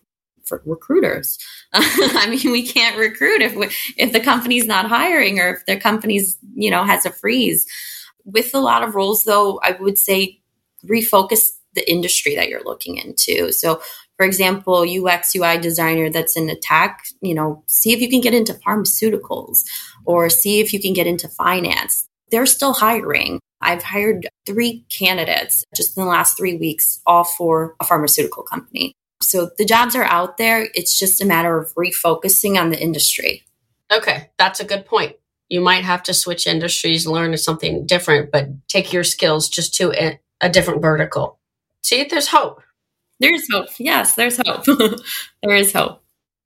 for 0.48 0.62
recruiters. 0.64 1.38
I 1.72 2.26
mean, 2.28 2.52
we 2.52 2.66
can't 2.66 2.96
recruit 2.96 3.42
if 3.42 3.54
we, 3.54 3.68
if 3.96 4.12
the 4.12 4.20
company's 4.20 4.66
not 4.66 4.86
hiring 4.86 5.38
or 5.38 5.50
if 5.50 5.66
the 5.66 5.76
company's 5.76 6.38
you 6.54 6.70
know 6.70 6.84
has 6.84 7.06
a 7.06 7.10
freeze. 7.10 7.66
With 8.24 8.54
a 8.54 8.60
lot 8.60 8.82
of 8.82 8.94
roles, 8.94 9.24
though, 9.24 9.60
I 9.62 9.72
would 9.72 9.98
say 9.98 10.40
refocus 10.84 11.50
the 11.74 11.90
industry 11.90 12.34
that 12.34 12.48
you're 12.48 12.64
looking 12.64 12.96
into. 12.96 13.52
So, 13.52 13.80
for 14.16 14.26
example, 14.26 14.84
UX 14.84 15.34
UI 15.34 15.58
designer 15.58 16.10
that's 16.10 16.36
in 16.36 16.52
tech, 16.60 17.04
you 17.20 17.34
know, 17.34 17.62
see 17.66 17.92
if 17.92 18.00
you 18.00 18.08
can 18.08 18.20
get 18.20 18.34
into 18.34 18.54
pharmaceuticals 18.54 19.62
or 20.04 20.28
see 20.28 20.60
if 20.60 20.72
you 20.72 20.80
can 20.80 20.92
get 20.92 21.06
into 21.06 21.28
finance. 21.28 22.04
They're 22.30 22.46
still 22.46 22.72
hiring. 22.72 23.40
I've 23.60 23.82
hired 23.82 24.28
three 24.46 24.84
candidates 24.90 25.64
just 25.74 25.96
in 25.96 26.02
the 26.02 26.08
last 26.08 26.36
three 26.36 26.56
weeks, 26.56 27.00
all 27.06 27.24
for 27.24 27.74
a 27.80 27.84
pharmaceutical 27.84 28.42
company. 28.42 28.94
So 29.28 29.50
the 29.58 29.66
jobs 29.66 29.94
are 29.94 30.04
out 30.04 30.38
there. 30.38 30.68
It's 30.72 30.98
just 30.98 31.20
a 31.20 31.26
matter 31.26 31.58
of 31.58 31.74
refocusing 31.74 32.58
on 32.58 32.70
the 32.70 32.80
industry. 32.80 33.44
Okay, 33.92 34.30
that's 34.38 34.58
a 34.60 34.64
good 34.64 34.86
point. 34.86 35.16
You 35.50 35.60
might 35.60 35.84
have 35.84 36.02
to 36.04 36.14
switch 36.14 36.46
industries, 36.46 37.06
learn 37.06 37.36
something 37.36 37.86
different, 37.86 38.30
but 38.30 38.48
take 38.68 38.90
your 38.92 39.04
skills 39.04 39.48
just 39.50 39.74
to 39.74 39.92
a, 39.92 40.18
a 40.40 40.48
different 40.48 40.80
vertical. 40.80 41.38
See, 41.82 42.04
there's 42.04 42.28
hope. 42.28 42.62
There's 43.20 43.46
hope. 43.52 43.68
Yes, 43.78 44.14
there's 44.14 44.40
hope. 44.46 44.64
there 45.42 45.56
is 45.56 45.72
hope. 45.74 46.02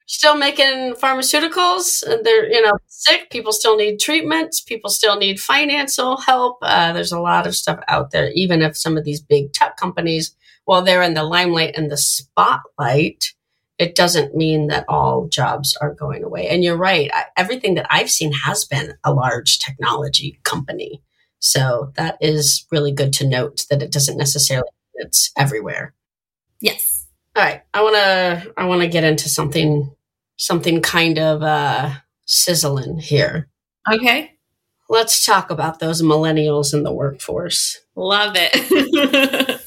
Still 0.06 0.36
making 0.36 0.94
pharmaceuticals. 0.94 2.02
and 2.02 2.24
They're 2.26 2.50
you 2.50 2.62
know 2.62 2.72
sick. 2.88 3.30
People 3.30 3.52
still 3.52 3.76
need 3.76 4.00
treatments. 4.00 4.60
People 4.60 4.90
still 4.90 5.16
need 5.16 5.38
financial 5.40 6.16
help. 6.16 6.58
Uh, 6.62 6.92
there's 6.92 7.12
a 7.12 7.20
lot 7.20 7.46
of 7.46 7.54
stuff 7.54 7.78
out 7.86 8.10
there. 8.10 8.30
Even 8.34 8.60
if 8.60 8.76
some 8.76 8.96
of 8.96 9.04
these 9.04 9.20
big 9.20 9.52
tech 9.52 9.76
companies, 9.76 10.34
while 10.64 10.82
they're 10.82 11.02
in 11.02 11.14
the 11.14 11.24
limelight 11.24 11.74
and 11.76 11.90
the 11.90 11.96
spotlight, 11.96 13.32
it 13.78 13.94
doesn't 13.94 14.36
mean 14.36 14.68
that 14.68 14.84
all 14.88 15.28
jobs 15.28 15.76
are 15.80 15.94
going 15.94 16.22
away. 16.22 16.48
And 16.48 16.62
you're 16.62 16.76
right. 16.76 17.10
I, 17.12 17.24
everything 17.36 17.74
that 17.74 17.86
I've 17.90 18.10
seen 18.10 18.32
has 18.32 18.64
been 18.64 18.94
a 19.04 19.12
large 19.12 19.58
technology 19.58 20.38
company. 20.44 21.02
So 21.40 21.92
that 21.96 22.16
is 22.20 22.66
really 22.70 22.92
good 22.92 23.12
to 23.14 23.26
note 23.26 23.64
that 23.70 23.82
it 23.82 23.90
doesn't 23.90 24.16
necessarily 24.16 24.68
it's 24.94 25.32
everywhere. 25.36 25.94
Yes. 26.60 27.06
All 27.34 27.42
right. 27.42 27.62
I 27.74 27.82
want 27.82 27.96
to 27.96 28.52
I 28.56 28.66
want 28.66 28.82
to 28.82 28.88
get 28.88 29.04
into 29.04 29.28
something 29.28 29.90
something 30.36 30.80
kind 30.80 31.18
of 31.18 31.42
uh 31.42 31.94
sizzling 32.24 32.98
here. 32.98 33.48
Okay. 33.92 34.32
Let's 34.88 35.24
talk 35.24 35.50
about 35.50 35.80
those 35.80 36.02
millennials 36.02 36.74
in 36.74 36.82
the 36.82 36.92
workforce. 36.92 37.80
Love 37.96 38.34
it. 38.36 39.60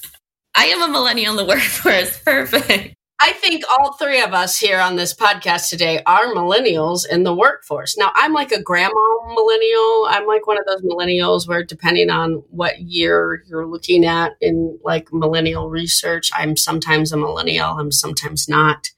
I 0.55 0.65
am 0.65 0.81
a 0.81 0.87
millennial 0.87 1.37
in 1.37 1.37
the 1.37 1.45
workforce. 1.53 2.17
Perfect. 2.19 2.95
I 3.21 3.31
think 3.31 3.63
all 3.69 3.93
three 3.93 4.21
of 4.21 4.33
us 4.33 4.59
here 4.59 4.79
on 4.79 4.97
this 4.97 5.13
podcast 5.13 5.69
today 5.69 6.03
are 6.05 6.33
millennials 6.33 7.07
in 7.09 7.23
the 7.23 7.33
workforce. 7.33 7.97
Now, 7.97 8.11
I'm 8.13 8.33
like 8.33 8.51
a 8.51 8.61
grandma 8.61 8.93
millennial. 9.33 10.05
I'm 10.09 10.27
like 10.27 10.45
one 10.47 10.57
of 10.57 10.65
those 10.65 10.81
millennials 10.81 11.47
where, 11.47 11.63
depending 11.63 12.09
on 12.09 12.43
what 12.49 12.81
year 12.81 13.43
you're 13.47 13.65
looking 13.65 14.05
at 14.05 14.33
in 14.41 14.77
like 14.83 15.13
millennial 15.13 15.69
research, 15.69 16.29
I'm 16.35 16.57
sometimes 16.57 17.13
a 17.13 17.17
millennial, 17.17 17.77
I'm 17.77 17.91
sometimes 17.91 18.49
not, 18.49 18.89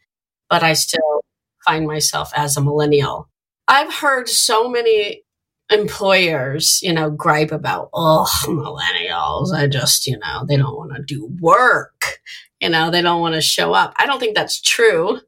but 0.50 0.64
I 0.64 0.74
still 0.74 1.22
find 1.64 1.86
myself 1.86 2.32
as 2.36 2.58
a 2.58 2.62
millennial. 2.62 3.30
I've 3.68 3.94
heard 3.94 4.30
so 4.30 4.68
many 4.68 5.22
employers, 5.72 6.80
you 6.82 6.94
know, 6.94 7.10
gripe 7.10 7.52
about, 7.52 7.90
oh, 7.94 8.28
millennials, 8.46 9.54
I 9.54 9.68
just, 9.68 10.08
you 10.08 10.18
know, 10.20 10.46
they 10.48 10.58
don't 10.58 10.76
want 10.76 10.96
to 10.96 11.04
do 11.04 11.28
work 11.40 12.20
you 12.60 12.70
know, 12.70 12.90
they 12.90 13.02
don't 13.02 13.22
want 13.22 13.36
to 13.36 13.42
show 13.42 13.74
up. 13.74 13.94
I 13.98 14.06
don't 14.06 14.20
think 14.20 14.36
that's 14.36 14.62
true. 14.62 15.20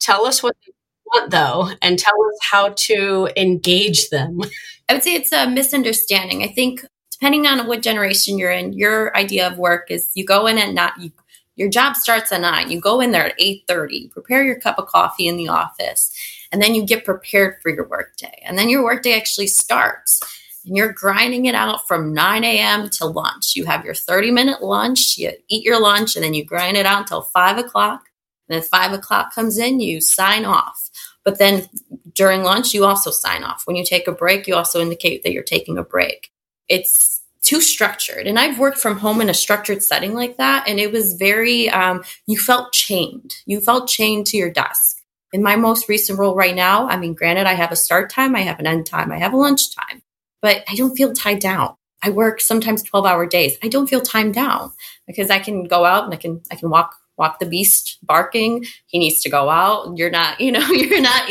Tell 0.00 0.26
us 0.26 0.42
what 0.42 0.56
they 0.66 0.72
want, 1.06 1.30
though, 1.30 1.70
and 1.80 1.98
tell 1.98 2.14
us 2.14 2.38
how 2.42 2.70
to 2.70 3.28
engage 3.36 4.08
them. 4.10 4.40
I 4.88 4.94
would 4.94 5.02
say 5.02 5.14
it's 5.14 5.32
a 5.32 5.48
misunderstanding. 5.48 6.42
I 6.42 6.48
think 6.48 6.84
depending 7.10 7.46
on 7.46 7.66
what 7.66 7.82
generation 7.82 8.36
you're 8.36 8.50
in, 8.50 8.72
your 8.72 9.16
idea 9.16 9.46
of 9.46 9.58
work 9.58 9.90
is 9.90 10.10
you 10.14 10.26
go 10.26 10.46
in 10.46 10.58
at 10.58 10.74
not 10.74 11.00
you, 11.00 11.12
your 11.54 11.70
job 11.70 11.94
starts 11.94 12.32
at 12.32 12.40
nine. 12.40 12.70
You 12.70 12.80
go 12.80 13.00
in 13.00 13.12
there 13.12 13.26
at 13.26 13.34
eight 13.38 13.62
thirty, 13.68 14.08
prepare 14.08 14.42
your 14.42 14.58
cup 14.58 14.78
of 14.78 14.86
coffee 14.86 15.28
in 15.28 15.36
the 15.36 15.48
office, 15.48 16.12
and 16.52 16.62
then 16.62 16.74
you 16.74 16.84
get 16.84 17.04
prepared 17.04 17.56
for 17.62 17.70
your 17.70 17.88
workday. 17.88 18.42
And 18.44 18.58
then 18.58 18.68
your 18.68 18.84
workday 18.84 19.16
actually 19.16 19.48
starts 19.48 20.20
and 20.64 20.76
you're 20.76 20.92
grinding 20.92 21.46
it 21.46 21.54
out 21.54 21.88
from 21.88 22.12
9 22.12 22.44
a.m. 22.44 22.88
to 22.90 23.06
lunch. 23.06 23.56
You 23.56 23.64
have 23.64 23.84
your 23.84 23.94
30 23.94 24.30
minute 24.30 24.62
lunch, 24.62 25.18
you 25.18 25.32
eat 25.48 25.64
your 25.64 25.80
lunch, 25.80 26.14
and 26.14 26.24
then 26.24 26.34
you 26.34 26.44
grind 26.44 26.76
it 26.76 26.86
out 26.86 27.00
until 27.00 27.22
5 27.22 27.58
o'clock. 27.58 28.02
And 28.48 28.60
then 28.60 28.68
5 28.68 28.92
o'clock 28.92 29.34
comes 29.34 29.58
in, 29.58 29.80
you 29.80 30.00
sign 30.00 30.44
off. 30.44 30.90
But 31.24 31.38
then 31.38 31.68
during 32.14 32.42
lunch, 32.42 32.74
you 32.74 32.84
also 32.84 33.10
sign 33.10 33.44
off. 33.44 33.62
When 33.64 33.76
you 33.76 33.84
take 33.84 34.06
a 34.06 34.12
break, 34.12 34.46
you 34.46 34.54
also 34.54 34.80
indicate 34.80 35.22
that 35.22 35.32
you're 35.32 35.42
taking 35.42 35.78
a 35.78 35.84
break. 35.84 36.30
It's 36.68 37.22
too 37.42 37.60
structured. 37.60 38.26
And 38.26 38.38
I've 38.38 38.58
worked 38.58 38.78
from 38.78 38.98
home 38.98 39.20
in 39.20 39.28
a 39.28 39.34
structured 39.34 39.82
setting 39.82 40.14
like 40.14 40.36
that. 40.36 40.68
And 40.68 40.78
it 40.78 40.92
was 40.92 41.14
very, 41.14 41.68
um, 41.70 42.04
you 42.26 42.38
felt 42.38 42.72
chained. 42.72 43.34
You 43.46 43.60
felt 43.60 43.88
chained 43.88 44.26
to 44.28 44.36
your 44.36 44.50
desk. 44.50 45.01
In 45.32 45.42
my 45.42 45.56
most 45.56 45.88
recent 45.88 46.18
role 46.18 46.34
right 46.34 46.54
now, 46.54 46.88
I 46.88 46.96
mean, 46.96 47.14
granted, 47.14 47.46
I 47.46 47.54
have 47.54 47.72
a 47.72 47.76
start 47.76 48.10
time, 48.10 48.36
I 48.36 48.40
have 48.40 48.60
an 48.60 48.66
end 48.66 48.86
time, 48.86 49.10
I 49.10 49.18
have 49.18 49.32
a 49.32 49.36
lunch 49.36 49.74
time 49.74 50.02
but 50.42 50.64
I 50.68 50.74
don't 50.74 50.96
feel 50.96 51.14
tied 51.14 51.38
down. 51.38 51.76
I 52.02 52.10
work 52.10 52.40
sometimes 52.40 52.82
12 52.82 53.06
hour 53.06 53.26
days. 53.26 53.56
I 53.62 53.68
don't 53.68 53.86
feel 53.86 54.00
timed 54.00 54.34
down 54.34 54.72
because 55.06 55.30
I 55.30 55.38
can 55.38 55.64
go 55.64 55.84
out 55.84 56.04
and 56.04 56.12
I 56.12 56.16
can, 56.16 56.42
I 56.50 56.56
can 56.56 56.68
walk, 56.68 56.96
walk 57.16 57.38
the 57.38 57.46
beast 57.46 57.98
barking. 58.02 58.66
He 58.86 58.98
needs 58.98 59.22
to 59.22 59.30
go 59.30 59.48
out. 59.48 59.96
You're 59.96 60.10
not, 60.10 60.40
you 60.40 60.52
know, 60.52 60.66
you're 60.66 61.00
not, 61.00 61.30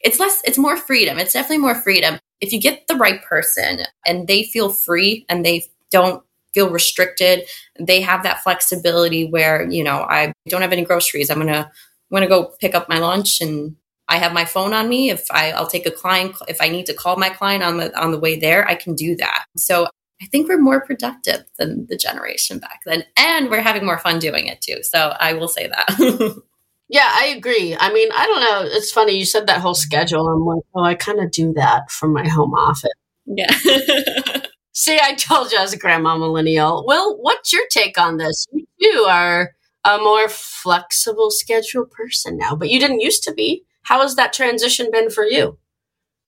it's 0.00 0.20
less, 0.20 0.42
it's 0.44 0.58
more 0.58 0.76
freedom. 0.76 1.18
It's 1.18 1.32
definitely 1.32 1.58
more 1.58 1.74
freedom. 1.74 2.18
If 2.40 2.52
you 2.52 2.60
get 2.60 2.86
the 2.86 2.96
right 2.96 3.22
person 3.22 3.80
and 4.06 4.28
they 4.28 4.44
feel 4.44 4.70
free 4.70 5.24
and 5.28 5.44
they 5.44 5.64
don't 5.90 6.22
feel 6.52 6.68
restricted, 6.68 7.44
they 7.78 8.00
have 8.02 8.22
that 8.24 8.42
flexibility 8.42 9.26
where, 9.26 9.68
you 9.70 9.84
know, 9.84 9.98
I 9.98 10.32
don't 10.48 10.62
have 10.62 10.72
any 10.72 10.84
groceries. 10.84 11.30
I'm 11.30 11.40
going 11.40 11.48
to, 11.48 11.70
I'm 12.10 12.16
going 12.16 12.28
to 12.28 12.28
go 12.28 12.52
pick 12.60 12.74
up 12.74 12.88
my 12.88 12.98
lunch 12.98 13.40
and 13.40 13.76
I 14.08 14.16
have 14.16 14.32
my 14.32 14.44
phone 14.44 14.72
on 14.72 14.88
me. 14.88 15.10
If 15.10 15.26
I, 15.30 15.52
I'll 15.52 15.68
take 15.68 15.86
a 15.86 15.90
client, 15.90 16.34
if 16.48 16.60
I 16.60 16.68
need 16.68 16.86
to 16.86 16.94
call 16.94 17.16
my 17.16 17.28
client 17.28 17.62
on 17.62 17.76
the 17.76 17.96
on 17.98 18.10
the 18.10 18.18
way 18.18 18.38
there, 18.38 18.66
I 18.66 18.74
can 18.74 18.96
do 18.96 19.14
that. 19.16 19.44
So 19.56 19.86
I 20.20 20.26
think 20.26 20.48
we're 20.48 20.60
more 20.60 20.84
productive 20.84 21.44
than 21.58 21.86
the 21.88 21.96
generation 21.96 22.58
back 22.58 22.80
then, 22.84 23.04
and 23.16 23.48
we're 23.48 23.62
having 23.62 23.86
more 23.86 23.98
fun 23.98 24.18
doing 24.18 24.48
it 24.48 24.60
too. 24.60 24.82
So 24.82 25.14
I 25.18 25.34
will 25.34 25.48
say 25.48 25.68
that. 25.68 26.42
yeah, 26.88 27.08
I 27.08 27.26
agree. 27.26 27.76
I 27.78 27.92
mean, 27.92 28.08
I 28.12 28.26
don't 28.26 28.40
know. 28.40 28.76
It's 28.76 28.90
funny 28.90 29.12
you 29.12 29.24
said 29.24 29.46
that 29.46 29.60
whole 29.60 29.74
schedule. 29.74 30.28
I'm 30.28 30.44
like, 30.44 30.64
oh, 30.74 30.82
I 30.82 30.94
kind 30.94 31.20
of 31.20 31.30
do 31.30 31.52
that 31.54 31.90
from 31.90 32.12
my 32.12 32.26
home 32.26 32.52
office. 32.52 32.90
Yeah. 33.26 33.50
See, 34.72 34.98
I 35.00 35.14
told 35.14 35.52
you 35.52 35.58
as 35.58 35.72
a 35.72 35.78
grandma 35.78 36.16
millennial. 36.16 36.84
Well, 36.86 37.16
what's 37.20 37.52
your 37.52 37.66
take 37.70 37.96
on 37.98 38.16
this? 38.16 38.46
You 38.76 39.04
are 39.08 39.52
a 39.84 39.98
more 39.98 40.28
flexible 40.28 41.30
schedule 41.30 41.86
person 41.86 42.36
now, 42.36 42.54
but 42.54 42.70
you 42.70 42.78
didn't 42.78 43.00
used 43.00 43.22
to 43.24 43.32
be. 43.32 43.64
How 43.82 44.02
has 44.02 44.16
that 44.16 44.32
transition 44.32 44.90
been 44.90 45.10
for 45.10 45.24
you? 45.24 45.58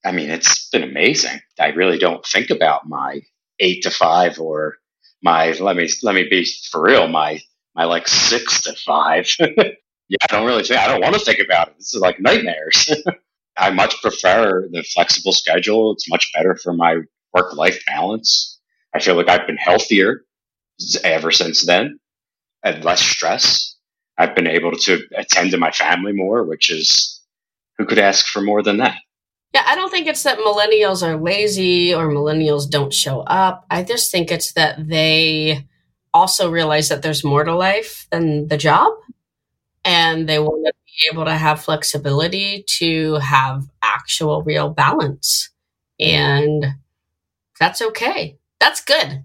I 0.05 0.11
mean, 0.11 0.29
it's 0.29 0.69
been 0.69 0.83
amazing. 0.83 1.39
I 1.59 1.67
really 1.67 1.97
don't 1.97 2.25
think 2.25 2.49
about 2.49 2.87
my 2.87 3.21
eight 3.59 3.83
to 3.83 3.91
five 3.91 4.39
or 4.39 4.77
my 5.21 5.51
let 5.53 5.77
me 5.77 5.87
let 6.01 6.15
me 6.15 6.27
be 6.29 6.45
for 6.71 6.81
real 6.81 7.07
my 7.07 7.39
my 7.75 7.85
like 7.85 8.07
six 8.07 8.61
to 8.63 8.73
five. 8.73 9.29
yeah, 9.39 10.17
I 10.21 10.27
don't 10.27 10.45
really 10.45 10.63
think 10.63 10.79
I 10.79 10.87
don't 10.87 11.01
want 11.01 11.13
to 11.13 11.21
think 11.21 11.39
about 11.39 11.69
it. 11.69 11.75
This 11.77 11.93
is 11.93 12.01
like 12.01 12.19
nightmares. 12.19 12.91
I 13.57 13.69
much 13.69 14.01
prefer 14.01 14.67
the 14.71 14.83
flexible 14.83 15.31
schedule. 15.31 15.93
It's 15.93 16.09
much 16.09 16.31
better 16.33 16.55
for 16.55 16.73
my 16.73 16.97
work 17.33 17.55
life 17.55 17.81
balance. 17.87 18.59
I 18.93 18.99
feel 18.99 19.15
like 19.15 19.29
I've 19.29 19.47
been 19.47 19.57
healthier 19.57 20.25
ever 21.03 21.31
since 21.31 21.65
then 21.65 21.99
and 22.63 22.83
less 22.83 23.01
stress. 23.01 23.75
I've 24.17 24.35
been 24.35 24.47
able 24.47 24.71
to 24.71 25.01
attend 25.15 25.51
to 25.51 25.57
my 25.57 25.71
family 25.71 26.13
more, 26.13 26.43
which 26.43 26.71
is 26.71 27.21
who 27.77 27.85
could 27.85 27.99
ask 27.99 28.27
for 28.27 28.41
more 28.41 28.61
than 28.61 28.77
that? 28.77 28.97
Yeah, 29.53 29.63
I 29.65 29.75
don't 29.75 29.91
think 29.91 30.07
it's 30.07 30.23
that 30.23 30.39
millennials 30.39 31.05
are 31.05 31.19
lazy 31.19 31.93
or 31.93 32.07
millennials 32.07 32.69
don't 32.69 32.93
show 32.93 33.21
up. 33.21 33.65
I 33.69 33.83
just 33.83 34.11
think 34.11 34.31
it's 34.31 34.53
that 34.53 34.87
they 34.87 35.67
also 36.13 36.49
realize 36.49 36.89
that 36.89 37.01
there's 37.01 37.23
more 37.23 37.43
to 37.43 37.55
life 37.55 38.07
than 38.11 38.47
the 38.47 38.57
job 38.57 38.93
and 39.85 40.27
they 40.27 40.39
want 40.39 40.65
to 40.65 40.73
be 40.85 41.09
able 41.11 41.25
to 41.25 41.35
have 41.35 41.61
flexibility 41.61 42.63
to 42.67 43.15
have 43.15 43.67
actual 43.81 44.43
real 44.43 44.69
balance. 44.69 45.49
And 45.99 46.65
that's 47.59 47.81
okay. 47.81 48.37
That's 48.59 48.83
good. 48.83 49.23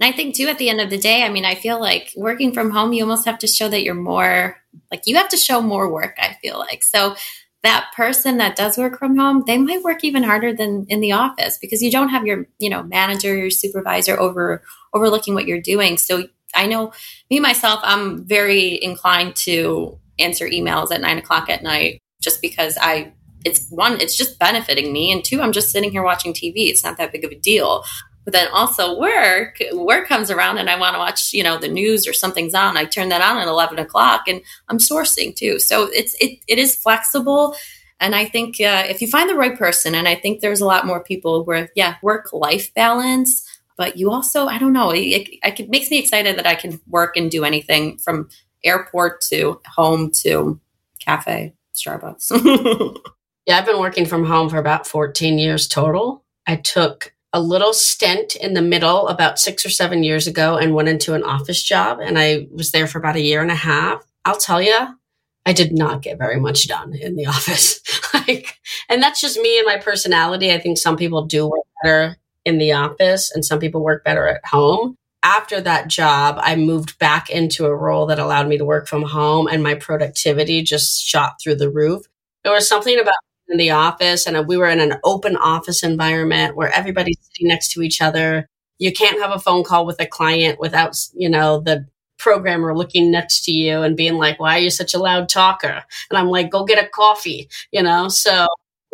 And 0.00 0.12
I 0.12 0.16
think 0.16 0.34
too, 0.34 0.46
at 0.46 0.58
the 0.58 0.68
end 0.68 0.80
of 0.80 0.90
the 0.90 0.98
day, 0.98 1.24
I 1.24 1.28
mean, 1.28 1.44
I 1.44 1.54
feel 1.54 1.80
like 1.80 2.12
working 2.16 2.52
from 2.52 2.70
home, 2.70 2.92
you 2.92 3.02
almost 3.02 3.24
have 3.26 3.38
to 3.40 3.46
show 3.46 3.68
that 3.68 3.82
you're 3.82 3.94
more 3.94 4.56
like 4.90 5.02
you 5.06 5.16
have 5.16 5.28
to 5.30 5.36
show 5.36 5.60
more 5.60 5.92
work. 5.92 6.16
I 6.18 6.36
feel 6.40 6.58
like 6.58 6.82
so 6.82 7.16
that 7.64 7.90
person 7.96 8.38
that 8.38 8.56
does 8.56 8.78
work 8.78 8.98
from 8.98 9.16
home, 9.16 9.42
they 9.46 9.58
might 9.58 9.82
work 9.82 10.04
even 10.04 10.22
harder 10.22 10.54
than 10.54 10.86
in 10.88 11.00
the 11.00 11.12
office 11.12 11.58
because 11.60 11.82
you 11.82 11.90
don't 11.90 12.10
have 12.10 12.24
your, 12.26 12.46
you 12.58 12.70
know, 12.70 12.84
manager, 12.84 13.36
your 13.36 13.50
supervisor 13.50 14.18
over 14.18 14.62
overlooking 14.94 15.34
what 15.34 15.46
you're 15.46 15.60
doing. 15.60 15.98
So 15.98 16.28
I 16.54 16.66
know 16.66 16.92
me 17.30 17.40
myself, 17.40 17.80
I'm 17.82 18.24
very 18.24 18.82
inclined 18.82 19.34
to 19.36 19.98
answer 20.18 20.48
emails 20.48 20.92
at 20.92 21.00
nine 21.00 21.18
o'clock 21.18 21.50
at 21.50 21.62
night 21.62 22.00
just 22.20 22.40
because 22.40 22.78
I 22.80 23.12
it's 23.44 23.68
one, 23.70 24.00
it's 24.00 24.16
just 24.16 24.38
benefiting 24.38 24.92
me, 24.92 25.12
and 25.12 25.24
two, 25.24 25.40
I'm 25.40 25.52
just 25.52 25.70
sitting 25.70 25.92
here 25.92 26.02
watching 26.02 26.32
TV. 26.32 26.68
It's 26.68 26.82
not 26.82 26.98
that 26.98 27.12
big 27.12 27.24
of 27.24 27.30
a 27.30 27.38
deal. 27.38 27.84
But 28.28 28.34
then 28.34 28.48
also 28.52 29.00
work, 29.00 29.56
work 29.72 30.06
comes 30.06 30.30
around 30.30 30.58
and 30.58 30.68
I 30.68 30.78
want 30.78 30.94
to 30.94 30.98
watch, 30.98 31.32
you 31.32 31.42
know, 31.42 31.56
the 31.56 31.66
news 31.66 32.06
or 32.06 32.12
something's 32.12 32.52
on. 32.52 32.76
I 32.76 32.84
turn 32.84 33.08
that 33.08 33.22
on 33.22 33.38
at 33.38 33.48
11 33.48 33.78
o'clock 33.78 34.28
and 34.28 34.42
I'm 34.68 34.76
sourcing 34.76 35.34
too. 35.34 35.58
So 35.58 35.88
it's, 35.90 36.14
it, 36.20 36.38
it 36.46 36.58
is 36.58 36.76
flexible. 36.76 37.56
And 38.00 38.14
I 38.14 38.26
think 38.26 38.60
uh, 38.60 38.84
if 38.86 39.00
you 39.00 39.08
find 39.08 39.30
the 39.30 39.34
right 39.34 39.56
person, 39.58 39.94
and 39.94 40.06
I 40.06 40.14
think 40.14 40.42
there's 40.42 40.60
a 40.60 40.66
lot 40.66 40.84
more 40.84 41.02
people 41.02 41.42
where, 41.46 41.70
yeah, 41.74 41.94
work 42.02 42.30
life 42.34 42.74
balance, 42.74 43.48
but 43.78 43.96
you 43.96 44.10
also, 44.10 44.46
I 44.46 44.58
don't 44.58 44.74
know, 44.74 44.90
it, 44.90 44.98
it, 44.98 45.60
it 45.60 45.70
makes 45.70 45.90
me 45.90 45.98
excited 45.98 46.36
that 46.36 46.46
I 46.46 46.54
can 46.54 46.78
work 46.86 47.16
and 47.16 47.30
do 47.30 47.44
anything 47.44 47.96
from 47.96 48.28
airport 48.62 49.22
to 49.30 49.58
home 49.64 50.10
to 50.24 50.60
cafe, 51.00 51.54
Starbucks. 51.74 52.98
yeah, 53.46 53.56
I've 53.56 53.64
been 53.64 53.80
working 53.80 54.04
from 54.04 54.26
home 54.26 54.50
for 54.50 54.58
about 54.58 54.86
14 54.86 55.38
years 55.38 55.66
total. 55.66 56.26
I 56.46 56.56
took 56.56 57.14
a 57.32 57.40
little 57.40 57.72
stint 57.72 58.36
in 58.36 58.54
the 58.54 58.62
middle 58.62 59.08
about 59.08 59.38
six 59.38 59.64
or 59.64 59.70
seven 59.70 60.02
years 60.02 60.26
ago 60.26 60.56
and 60.56 60.74
went 60.74 60.88
into 60.88 61.14
an 61.14 61.22
office 61.22 61.62
job. 61.62 61.98
And 62.00 62.18
I 62.18 62.46
was 62.50 62.72
there 62.72 62.86
for 62.86 62.98
about 62.98 63.16
a 63.16 63.20
year 63.20 63.42
and 63.42 63.50
a 63.50 63.56
half. 63.56 64.02
I'll 64.24 64.38
tell 64.38 64.62
you, 64.62 64.76
I 65.44 65.52
did 65.52 65.72
not 65.72 66.02
get 66.02 66.18
very 66.18 66.40
much 66.40 66.68
done 66.68 66.94
in 66.94 67.16
the 67.16 67.26
office. 67.36 67.80
like, 68.14 68.58
and 68.88 69.02
that's 69.02 69.20
just 69.20 69.38
me 69.38 69.58
and 69.58 69.66
my 69.66 69.76
personality. 69.76 70.52
I 70.52 70.58
think 70.58 70.78
some 70.78 70.96
people 70.96 71.26
do 71.26 71.46
work 71.46 71.64
better 71.82 72.16
in 72.44 72.58
the 72.58 72.72
office 72.72 73.30
and 73.34 73.44
some 73.44 73.58
people 73.58 73.82
work 73.82 74.04
better 74.04 74.26
at 74.26 74.44
home. 74.46 74.96
After 75.22 75.60
that 75.60 75.88
job, 75.88 76.38
I 76.40 76.56
moved 76.56 76.98
back 76.98 77.28
into 77.28 77.66
a 77.66 77.74
role 77.74 78.06
that 78.06 78.18
allowed 78.18 78.48
me 78.48 78.56
to 78.56 78.64
work 78.64 78.86
from 78.86 79.02
home 79.02 79.48
and 79.48 79.62
my 79.62 79.74
productivity 79.74 80.62
just 80.62 81.02
shot 81.02 81.34
through 81.42 81.56
the 81.56 81.70
roof. 81.70 82.06
There 82.44 82.52
was 82.52 82.68
something 82.68 82.98
about 82.98 83.14
in 83.48 83.58
the 83.58 83.70
office 83.70 84.26
and 84.26 84.36
uh, 84.36 84.42
we 84.46 84.56
were 84.56 84.68
in 84.68 84.80
an 84.80 84.94
open 85.04 85.36
office 85.36 85.82
environment 85.82 86.56
where 86.56 86.72
everybody's 86.72 87.18
sitting 87.22 87.48
next 87.48 87.72
to 87.72 87.82
each 87.82 88.00
other. 88.02 88.48
You 88.78 88.92
can't 88.92 89.20
have 89.20 89.30
a 89.32 89.38
phone 89.38 89.64
call 89.64 89.86
with 89.86 90.00
a 90.00 90.06
client 90.06 90.60
without, 90.60 90.96
you 91.14 91.28
know, 91.28 91.60
the 91.60 91.86
programmer 92.18 92.76
looking 92.76 93.10
next 93.10 93.44
to 93.44 93.52
you 93.52 93.82
and 93.82 93.96
being 93.96 94.14
like, 94.16 94.38
why 94.40 94.56
are 94.56 94.60
you 94.62 94.70
such 94.70 94.94
a 94.94 94.98
loud 94.98 95.28
talker? 95.28 95.82
And 96.10 96.18
I'm 96.18 96.28
like, 96.28 96.50
go 96.50 96.64
get 96.64 96.82
a 96.82 96.88
coffee, 96.88 97.48
you 97.72 97.82
know? 97.82 98.08
So 98.08 98.46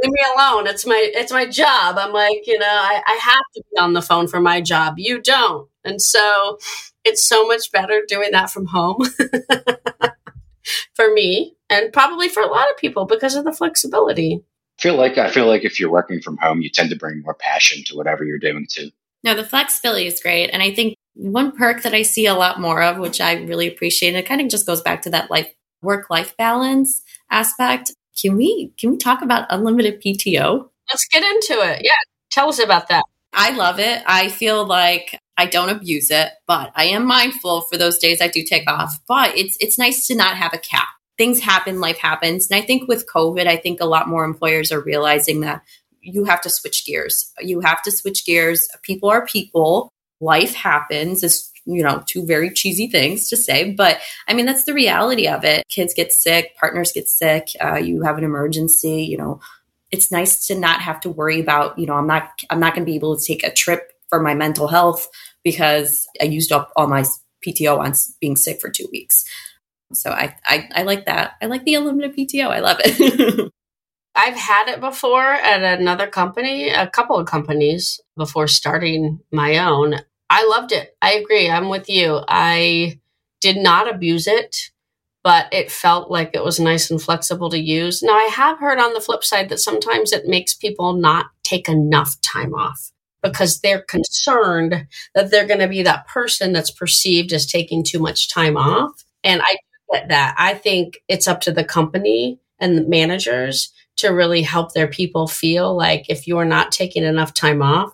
leave 0.03 0.13
me 0.13 0.25
alone. 0.37 0.67
It's 0.67 0.87
my, 0.87 1.11
it's 1.15 1.33
my 1.33 1.47
job. 1.47 1.97
I'm 1.99 2.13
like, 2.13 2.47
you 2.47 2.59
know, 2.59 2.67
I, 2.67 3.03
I 3.07 3.15
have 3.23 3.45
to 3.57 3.63
be 3.73 3.79
on 3.79 3.93
the 3.93 4.03
phone 4.03 4.29
for 4.29 4.41
my 4.41 4.61
job. 4.61 4.95
You 4.99 5.21
don't. 5.21 5.69
And 5.85 6.01
so 6.01 6.59
it's 7.05 7.25
so 7.25 7.47
much 7.47 7.71
better 7.73 8.03
doing 8.09 8.31
that 8.33 8.51
from 8.51 8.67
home 8.67 8.99
for 10.95 11.13
me 11.13 11.57
and 11.71 11.93
probably 11.93 12.29
for 12.29 12.43
a 12.43 12.47
lot 12.47 12.71
of 12.71 12.77
people 12.77 13.05
because 13.05 13.35
of 13.35 13.45
the 13.45 13.53
flexibility. 13.53 14.45
I 14.79 14.83
feel 14.83 14.97
like 14.97 15.19
I 15.19 15.31
feel 15.31 15.47
like 15.47 15.65
if 15.65 15.79
you're 15.79 15.91
working 15.91 16.21
from 16.21 16.37
home, 16.39 16.61
you 16.61 16.69
tend 16.69 16.91
to 16.91 16.97
bring 16.97 17.23
more 17.23 17.35
passion 17.35 17.85
to 17.87 17.97
whatever 17.97 18.25
you're 18.25 18.39
doing 18.39 18.67
too. 18.69 18.91
No, 19.23 19.35
the 19.35 19.45
flexibility 19.45 20.07
is 20.07 20.21
great. 20.21 20.51
And 20.51 20.63
I 20.63 20.75
think 20.75 20.97
one 21.15 21.53
perk 21.53 21.83
that 21.83 21.95
I 21.95 22.03
see 22.03 22.27
a 22.27 22.35
lot 22.35 22.61
more 22.61 22.83
of, 22.83 22.99
which 22.99 23.21
I 23.21 23.35
really 23.35 23.69
appreciate, 23.69 24.09
and 24.09 24.19
it 24.19 24.27
kind 24.27 24.41
of 24.41 24.49
just 24.49 24.67
goes 24.67 24.83
back 24.83 25.03
to 25.03 25.11
that 25.11 25.31
life 25.31 25.53
work 25.81 26.11
life 26.11 26.37
balance 26.37 27.03
aspect. 27.31 27.93
Can 28.21 28.37
we 28.37 28.73
can 28.79 28.91
we 28.91 28.97
talk 28.97 29.23
about 29.23 29.47
unlimited 29.51 30.03
PTO? 30.03 30.69
Let's 30.91 31.07
get 31.07 31.23
into 31.23 31.63
it. 31.63 31.83
Yeah. 31.83 31.93
Tell 32.31 32.49
us 32.49 32.59
about 32.59 32.89
that. 32.89 33.05
I 33.33 33.51
love 33.51 33.79
it. 33.79 34.03
I 34.07 34.29
feel 34.29 34.67
like 34.67 35.19
I 35.37 35.47
don't 35.47 35.69
abuse 35.69 36.11
it, 36.11 36.31
but 36.47 36.73
I 36.77 36.85
am 36.87 37.07
mindful 37.07 37.63
for 37.63 37.77
those 37.77 37.99
days 37.99 38.21
I 38.21 38.29
do 38.29 38.43
take 38.43 38.71
off. 38.71 39.01
But 39.09 39.37
it's 39.37 39.57
it's 39.61 39.79
nice 39.79 40.07
to 40.07 40.15
not 40.15 40.37
have 40.37 40.55
a 40.55 40.59
cap. 40.59 40.89
Things 41.17 41.41
happen, 41.41 41.81
life 41.81 41.99
happens. 41.99 42.51
And 42.51 42.61
I 42.61 42.65
think 42.65 42.89
with 42.89 43.07
COVID, 43.07 43.47
I 43.47 43.57
think 43.57 43.81
a 43.81 43.87
lot 43.87 44.09
more 44.09 44.25
employers 44.25 44.73
are 44.73 44.81
realizing 44.81 45.41
that 45.41 45.63
you 46.01 46.25
have 46.25 46.41
to 46.43 46.51
switch 46.51 46.85
gears. 46.85 47.33
You 47.41 47.61
have 47.61 47.83
to 47.83 47.91
switch 47.91 48.27
gears. 48.27 48.69
People 48.83 49.09
are 49.09 49.27
people. 49.27 49.91
Life 50.21 50.55
happens. 50.55 51.23
is 51.23 51.51
you 51.67 51.83
know, 51.83 52.03
two 52.07 52.27
very 52.27 52.51
cheesy 52.51 52.89
things 52.89 53.29
to 53.29 53.37
say, 53.37 53.73
but 53.73 53.99
I 54.29 54.35
mean, 54.35 54.47
that's 54.47 54.65
the 54.65 54.75
reality 54.75 55.27
of 55.27 55.45
it. 55.45 55.65
Kids 55.71 55.95
get 55.95 56.13
sick, 56.13 56.55
partners 56.57 56.93
get 56.93 57.09
sick, 57.09 57.49
uh, 57.63 57.77
you 57.77 58.03
have 58.03 58.19
an 58.19 58.25
emergency, 58.25 59.05
you 59.05 59.17
know, 59.17 59.41
it's 59.91 60.11
nice 60.11 60.47
to 60.49 60.59
not 60.59 60.81
have 60.81 61.01
to 61.01 61.09
worry 61.09 61.41
about, 61.41 61.79
you 61.79 61.87
know, 61.87 61.95
I'm 61.95 62.07
not, 62.07 62.31
I'm 62.51 62.61
not 62.61 62.75
going 62.75 62.85
to 62.85 62.91
be 62.91 62.97
able 62.97 63.17
to 63.17 63.25
take 63.25 63.45
a 63.45 63.53
trip 63.53 63.94
for 64.15 64.23
my 64.23 64.35
mental 64.35 64.69
health 64.69 65.09
because 65.43 66.07
I 66.21 66.25
used 66.27 66.53
up 66.53 66.71
all 66.77 66.87
my 66.87 67.05
PTO 67.45 67.79
on 67.79 67.95
being 68.21 68.37
sick 68.37 68.61
for 68.61 68.71
two 68.71 68.87
weeks. 68.93 69.25
So 69.93 70.11
I, 70.11 70.37
I, 70.47 70.69
I 70.73 70.83
like 70.85 71.07
that. 71.07 71.33
I 71.43 71.47
like 71.47 71.65
the 71.65 71.75
unlimited 71.75 72.17
PTO. 72.17 72.47
I 72.47 72.61
love 72.61 72.77
it. 72.85 73.53
I've 74.15 74.37
had 74.37 74.69
it 74.69 74.81
before 74.81 75.33
at 75.33 75.81
another 75.81 76.07
company, 76.07 76.69
a 76.71 76.87
couple 76.87 77.19
of 77.19 77.27
companies 77.27 78.01
before 78.17 78.47
starting 78.47 79.19
my 79.33 79.59
own. 79.59 79.97
I 80.31 80.47
loved 80.47 80.71
it. 80.71 80.97
I 81.03 81.15
agree. 81.15 81.51
I'm 81.51 81.69
with 81.69 81.91
you. 81.91 82.21
I 82.29 83.01
did 83.41 83.57
not 83.57 83.93
abuse 83.93 84.29
it, 84.29 84.71
but 85.25 85.53
it 85.53 85.73
felt 85.73 86.09
like 86.09 86.31
it 86.35 86.45
was 86.45 86.61
nice 86.61 86.89
and 86.89 87.03
flexible 87.03 87.51
to 87.51 87.59
use. 87.59 88.01
Now, 88.01 88.15
I 88.15 88.31
have 88.33 88.61
heard 88.61 88.79
on 88.79 88.95
the 88.95 89.01
flip 89.01 89.25
side 89.25 89.49
that 89.49 89.59
sometimes 89.59 90.13
it 90.13 90.27
makes 90.27 90.55
people 90.55 90.93
not 90.93 91.27
take 91.43 91.69
enough 91.69 92.15
time 92.21 92.55
off 92.55 92.93
because 93.25 93.61
they're 93.61 93.83
concerned 93.83 94.87
that 95.15 95.31
they're 95.31 95.47
going 95.47 95.61
to 95.61 95.69
be 95.69 95.83
that 95.83 96.07
person 96.07 96.53
that's 96.53 96.71
perceived 96.71 97.33
as 97.33 97.47
taking 97.47 97.83
too 97.83 97.99
much 97.99 98.29
time 98.29 98.57
off. 98.57 99.03
And 99.25 99.41
I 99.43 99.57
get 99.91 100.11
that. 100.11 100.35
I 100.39 100.55
think 100.55 101.01
it's 101.09 101.27
up 101.27 101.41
to 101.43 101.53
the 101.53 101.65
company 101.65 102.39
and 102.61 102.77
the 102.77 102.87
managers 102.87 103.73
to 103.97 104.09
really 104.09 104.43
help 104.43 104.73
their 104.73 104.89
people 104.89 105.27
feel 105.27 105.75
like 105.75 106.05
if 106.09 106.29
you're 106.29 106.45
not 106.45 106.71
taking 106.71 107.03
enough 107.03 107.33
time 107.33 107.63
off, 107.63 107.93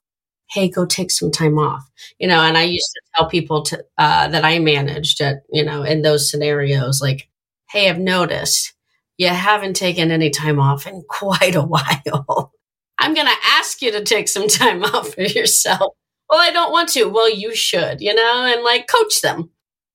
hey, 0.50 0.68
go 0.68 0.84
take 0.84 1.12
some 1.12 1.30
time 1.30 1.58
off. 1.58 1.88
You 2.18 2.26
know, 2.26 2.40
and 2.40 2.58
I 2.58 2.64
used 2.64 2.90
to 2.92 3.00
tell 3.14 3.28
people 3.28 3.62
to, 3.64 3.84
uh, 3.98 4.28
that 4.28 4.44
I 4.44 4.58
managed 4.58 5.20
at, 5.20 5.42
you 5.52 5.64
know, 5.64 5.84
in 5.84 6.02
those 6.02 6.28
scenarios, 6.28 7.00
like, 7.00 7.28
hey, 7.70 7.88
I've 7.88 8.00
noticed 8.00 8.74
you 9.16 9.28
haven't 9.28 9.76
taken 9.76 10.10
any 10.10 10.30
time 10.30 10.58
off 10.58 10.88
in 10.88 11.04
quite 11.08 11.54
a 11.54 11.62
while. 11.62 12.52
I'm 13.00 13.14
going 13.14 13.26
to 13.26 13.46
ask 13.58 13.82
you 13.82 13.90
to 13.92 14.04
take 14.04 14.28
some 14.28 14.46
time 14.46 14.82
off 14.84 15.14
for 15.14 15.22
yourself. 15.22 15.94
Well, 16.28 16.40
I 16.40 16.52
don't 16.52 16.70
want 16.70 16.90
to. 16.90 17.06
Well, 17.06 17.28
you 17.30 17.54
should, 17.54 18.00
you 18.00 18.14
know, 18.14 18.44
and 18.44 18.62
like 18.62 18.86
coach 18.86 19.20
them 19.20 19.50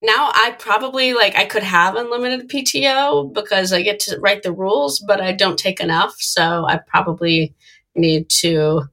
now 0.05 0.31
I 0.33 0.51
probably 0.51 1.13
like 1.13 1.35
I 1.35 1.45
could 1.45 1.63
have 1.63 1.95
unlimited 1.95 2.49
PTO 2.49 3.33
because 3.33 3.73
I 3.73 3.81
get 3.81 3.99
to 4.01 4.19
write 4.19 4.43
the 4.43 4.51
rules, 4.51 4.99
but 4.99 5.19
I 5.19 5.31
don't 5.31 5.57
take 5.57 5.79
enough. 5.79 6.15
So 6.19 6.65
I 6.67 6.79
probably 6.87 7.55
need 7.95 8.29
to 8.41 8.83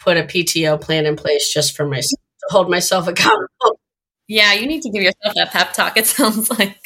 put 0.00 0.16
a 0.16 0.24
PTO 0.24 0.80
plan 0.80 1.06
in 1.06 1.16
place 1.16 1.52
just 1.52 1.76
for 1.76 1.86
myself 1.86 2.20
to 2.40 2.46
hold 2.50 2.70
myself 2.70 3.06
accountable. 3.08 3.80
Yeah, 4.28 4.52
you 4.54 4.66
need 4.66 4.82
to 4.82 4.90
give 4.90 5.02
yourself 5.02 5.34
that 5.34 5.52
pep 5.52 5.72
talk, 5.72 5.96
it 5.96 6.06
sounds 6.06 6.50
like. 6.50 6.81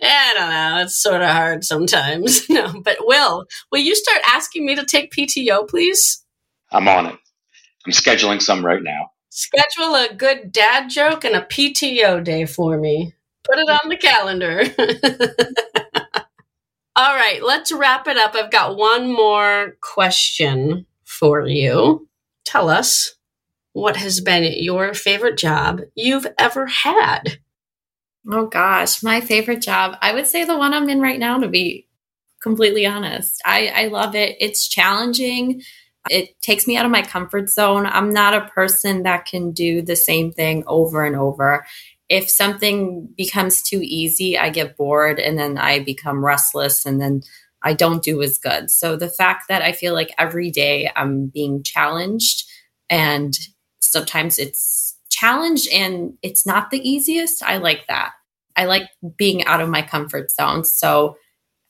Yeah, 0.00 0.30
I 0.30 0.34
don't 0.34 0.50
know. 0.50 0.82
It's 0.82 0.96
sort 0.96 1.22
of 1.22 1.30
hard 1.30 1.64
sometimes. 1.64 2.48
no, 2.50 2.72
but 2.82 2.98
Will, 3.00 3.46
will 3.72 3.80
you 3.80 3.94
start 3.96 4.20
asking 4.24 4.64
me 4.64 4.76
to 4.76 4.84
take 4.84 5.12
PTO, 5.12 5.68
please? 5.68 6.24
I'm 6.70 6.86
on 6.88 7.06
it. 7.06 7.16
I'm 7.86 7.92
scheduling 7.92 8.40
some 8.40 8.64
right 8.64 8.82
now. 8.82 9.10
Schedule 9.30 9.94
a 9.94 10.14
good 10.14 10.52
dad 10.52 10.88
joke 10.90 11.24
and 11.24 11.34
a 11.34 11.42
PTO 11.42 12.22
day 12.22 12.44
for 12.44 12.78
me. 12.78 13.14
Put 13.44 13.58
it 13.58 13.68
on 13.68 13.88
the 13.88 13.96
calendar. 13.96 14.62
All 16.96 17.14
right, 17.14 17.42
let's 17.42 17.70
wrap 17.72 18.08
it 18.08 18.16
up. 18.16 18.34
I've 18.34 18.50
got 18.50 18.76
one 18.76 19.12
more 19.12 19.76
question 19.80 20.86
for 21.04 21.46
you. 21.46 22.08
Tell 22.44 22.68
us 22.68 23.14
what 23.72 23.96
has 23.96 24.20
been 24.20 24.52
your 24.56 24.94
favorite 24.94 25.38
job 25.38 25.80
you've 25.94 26.26
ever 26.38 26.66
had? 26.66 27.38
Oh 28.30 28.46
gosh, 28.46 29.02
my 29.02 29.20
favorite 29.20 29.62
job. 29.62 29.96
I 30.02 30.12
would 30.12 30.26
say 30.26 30.44
the 30.44 30.58
one 30.58 30.74
I'm 30.74 30.88
in 30.90 31.00
right 31.00 31.18
now, 31.18 31.38
to 31.38 31.48
be 31.48 31.88
completely 32.42 32.84
honest. 32.84 33.40
I, 33.44 33.68
I 33.68 33.86
love 33.88 34.14
it. 34.14 34.36
It's 34.38 34.68
challenging. 34.68 35.62
It 36.10 36.40
takes 36.42 36.66
me 36.66 36.76
out 36.76 36.84
of 36.84 36.90
my 36.90 37.02
comfort 37.02 37.48
zone. 37.48 37.86
I'm 37.86 38.10
not 38.10 38.34
a 38.34 38.48
person 38.48 39.02
that 39.04 39.24
can 39.24 39.52
do 39.52 39.82
the 39.82 39.96
same 39.96 40.30
thing 40.30 40.62
over 40.66 41.04
and 41.04 41.16
over. 41.16 41.66
If 42.08 42.28
something 42.28 43.08
becomes 43.16 43.62
too 43.62 43.80
easy, 43.82 44.38
I 44.38 44.50
get 44.50 44.76
bored 44.76 45.18
and 45.18 45.38
then 45.38 45.58
I 45.58 45.80
become 45.80 46.24
restless 46.24 46.86
and 46.86 47.00
then 47.00 47.22
I 47.62 47.74
don't 47.74 48.02
do 48.02 48.22
as 48.22 48.38
good. 48.38 48.70
So 48.70 48.96
the 48.96 49.08
fact 49.08 49.44
that 49.48 49.62
I 49.62 49.72
feel 49.72 49.94
like 49.94 50.14
every 50.18 50.50
day 50.50 50.90
I'm 50.94 51.26
being 51.26 51.62
challenged 51.62 52.48
and 52.88 53.36
sometimes 53.80 54.38
it's 54.38 54.96
challenged 55.10 55.68
and 55.72 56.16
it's 56.22 56.46
not 56.46 56.70
the 56.70 56.88
easiest, 56.88 57.42
I 57.42 57.56
like 57.56 57.86
that. 57.88 58.12
I 58.58 58.64
like 58.64 58.90
being 59.16 59.44
out 59.44 59.60
of 59.60 59.68
my 59.68 59.82
comfort 59.82 60.32
zone. 60.32 60.64
So 60.64 61.16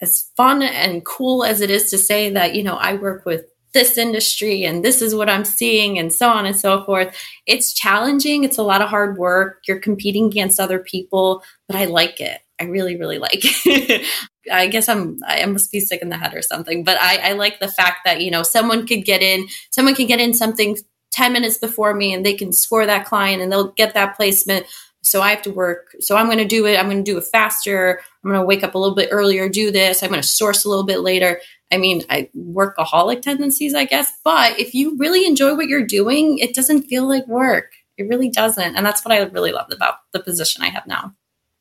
as 0.01 0.31
fun 0.37 0.62
and 0.62 1.05
cool 1.05 1.44
as 1.44 1.61
it 1.61 1.70
is 1.70 1.90
to 1.90 1.98
say 1.98 2.31
that, 2.31 2.55
you 2.55 2.62
know, 2.62 2.77
I 2.77 2.94
work 2.94 3.27
with 3.27 3.44
this 3.74 3.98
industry 3.98 4.64
and 4.64 4.83
this 4.83 5.03
is 5.03 5.14
what 5.14 5.29
I'm 5.29 5.44
seeing 5.44 5.98
and 5.98 6.11
so 6.11 6.31
on 6.31 6.46
and 6.46 6.59
so 6.59 6.85
forth. 6.85 7.14
It's 7.46 7.74
challenging. 7.74 8.42
It's 8.42 8.57
a 8.57 8.62
lot 8.62 8.81
of 8.81 8.88
hard 8.88 9.18
work. 9.18 9.61
You're 9.68 9.81
competing 9.81 10.27
against 10.27 10.59
other 10.59 10.79
people, 10.79 11.42
but 11.66 11.77
I 11.77 11.85
like 11.85 12.20
it. 12.20 12.40
I 12.59 12.64
really, 12.64 12.96
really 12.96 13.18
like 13.18 13.40
it. 13.66 14.07
I 14.51 14.66
guess 14.68 14.88
I'm, 14.88 15.18
I 15.27 15.44
must 15.44 15.70
be 15.70 15.81
sick 15.81 16.01
in 16.01 16.09
the 16.09 16.16
head 16.16 16.35
or 16.35 16.40
something, 16.40 16.85
but 16.85 16.96
I, 16.98 17.31
I 17.31 17.33
like 17.35 17.61
the 17.61 17.68
fact 17.68 17.98
that, 18.07 18.22
you 18.22 18.31
know, 18.31 18.42
someone 18.42 18.87
could 18.87 19.05
get 19.05 19.20
in, 19.20 19.46
someone 19.70 19.94
can 19.94 20.07
get 20.07 20.20
in 20.20 20.33
something 20.33 20.79
10 21.12 21.33
minutes 21.35 21.59
before 21.59 21.94
me 21.94 22.14
and 22.14 22.24
they 22.24 22.35
can 22.35 22.53
score 22.53 22.87
that 22.87 23.05
client 23.05 23.42
and 23.42 23.53
they'll 23.53 23.72
get 23.72 23.92
that 23.94 24.16
placement. 24.16 24.64
So 25.09 25.23
I 25.23 25.31
have 25.31 25.42
to 25.42 25.51
work. 25.51 25.94
So 26.01 26.16
I'm 26.16 26.27
going 26.27 26.38
to 26.38 26.44
do 26.44 26.66
it. 26.66 26.79
I'm 26.79 26.87
going 26.87 27.05
to 27.05 27.11
do 27.11 27.18
it 27.18 27.25
faster. 27.25 28.01
I'm 28.23 28.31
going 28.31 28.40
to 28.40 28.47
wake 28.47 28.62
up 28.62 28.75
a 28.75 28.79
little 28.79 28.94
bit 28.94 29.09
earlier, 29.11 29.49
do 29.49 29.71
this. 29.71 30.03
I'm 30.03 30.11
going 30.11 30.23
to 30.23 30.27
source 30.27 30.64
a 30.64 30.68
little 30.68 30.85
bit 30.85 31.01
later. 31.01 31.40
I 31.73 31.77
mean, 31.77 32.03
I 32.11 32.31
workaholic 32.37 33.23
tendencies, 33.23 33.75
I 33.75 33.85
guess. 33.85 34.12
But 34.25 34.59
if 34.59 34.75
you 34.75 34.97
really 34.99 35.27
enjoy 35.27 35.55
what 35.55 35.68
you're 35.68 35.87
doing, 35.87 36.38
it 36.38 36.55
doesn't 36.55 36.83
feel 36.85 37.07
like 37.07 37.27
work. 37.27 37.73
It 37.97 38.09
really 38.09 38.31
doesn't. 38.31 38.77
And 38.77 38.87
that's 38.87 39.05
what 39.05 39.12
I 39.12 39.18
really 39.23 39.53
love 39.53 39.68
about 39.73 39.97
the 40.12 40.21
position 40.21 40.62
I 40.62 40.68
have 40.68 40.87
now. 40.87 41.14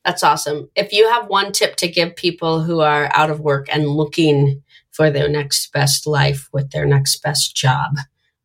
That's 0.05 0.23
awesome. 0.23 0.69
If 0.75 0.93
you 0.93 1.09
have 1.09 1.27
one 1.27 1.51
tip 1.51 1.75
to 1.77 1.87
give 1.87 2.15
people 2.15 2.63
who 2.63 2.79
are 2.79 3.11
out 3.13 3.29
of 3.29 3.41
work 3.41 3.67
and 3.69 3.87
looking 3.87 4.63
for 4.91 5.09
their 5.09 5.27
next 5.27 5.71
best 5.73 6.07
life 6.07 6.47
with 6.53 6.71
their 6.71 6.85
next 6.85 7.21
best 7.21 7.55
job, 7.55 7.97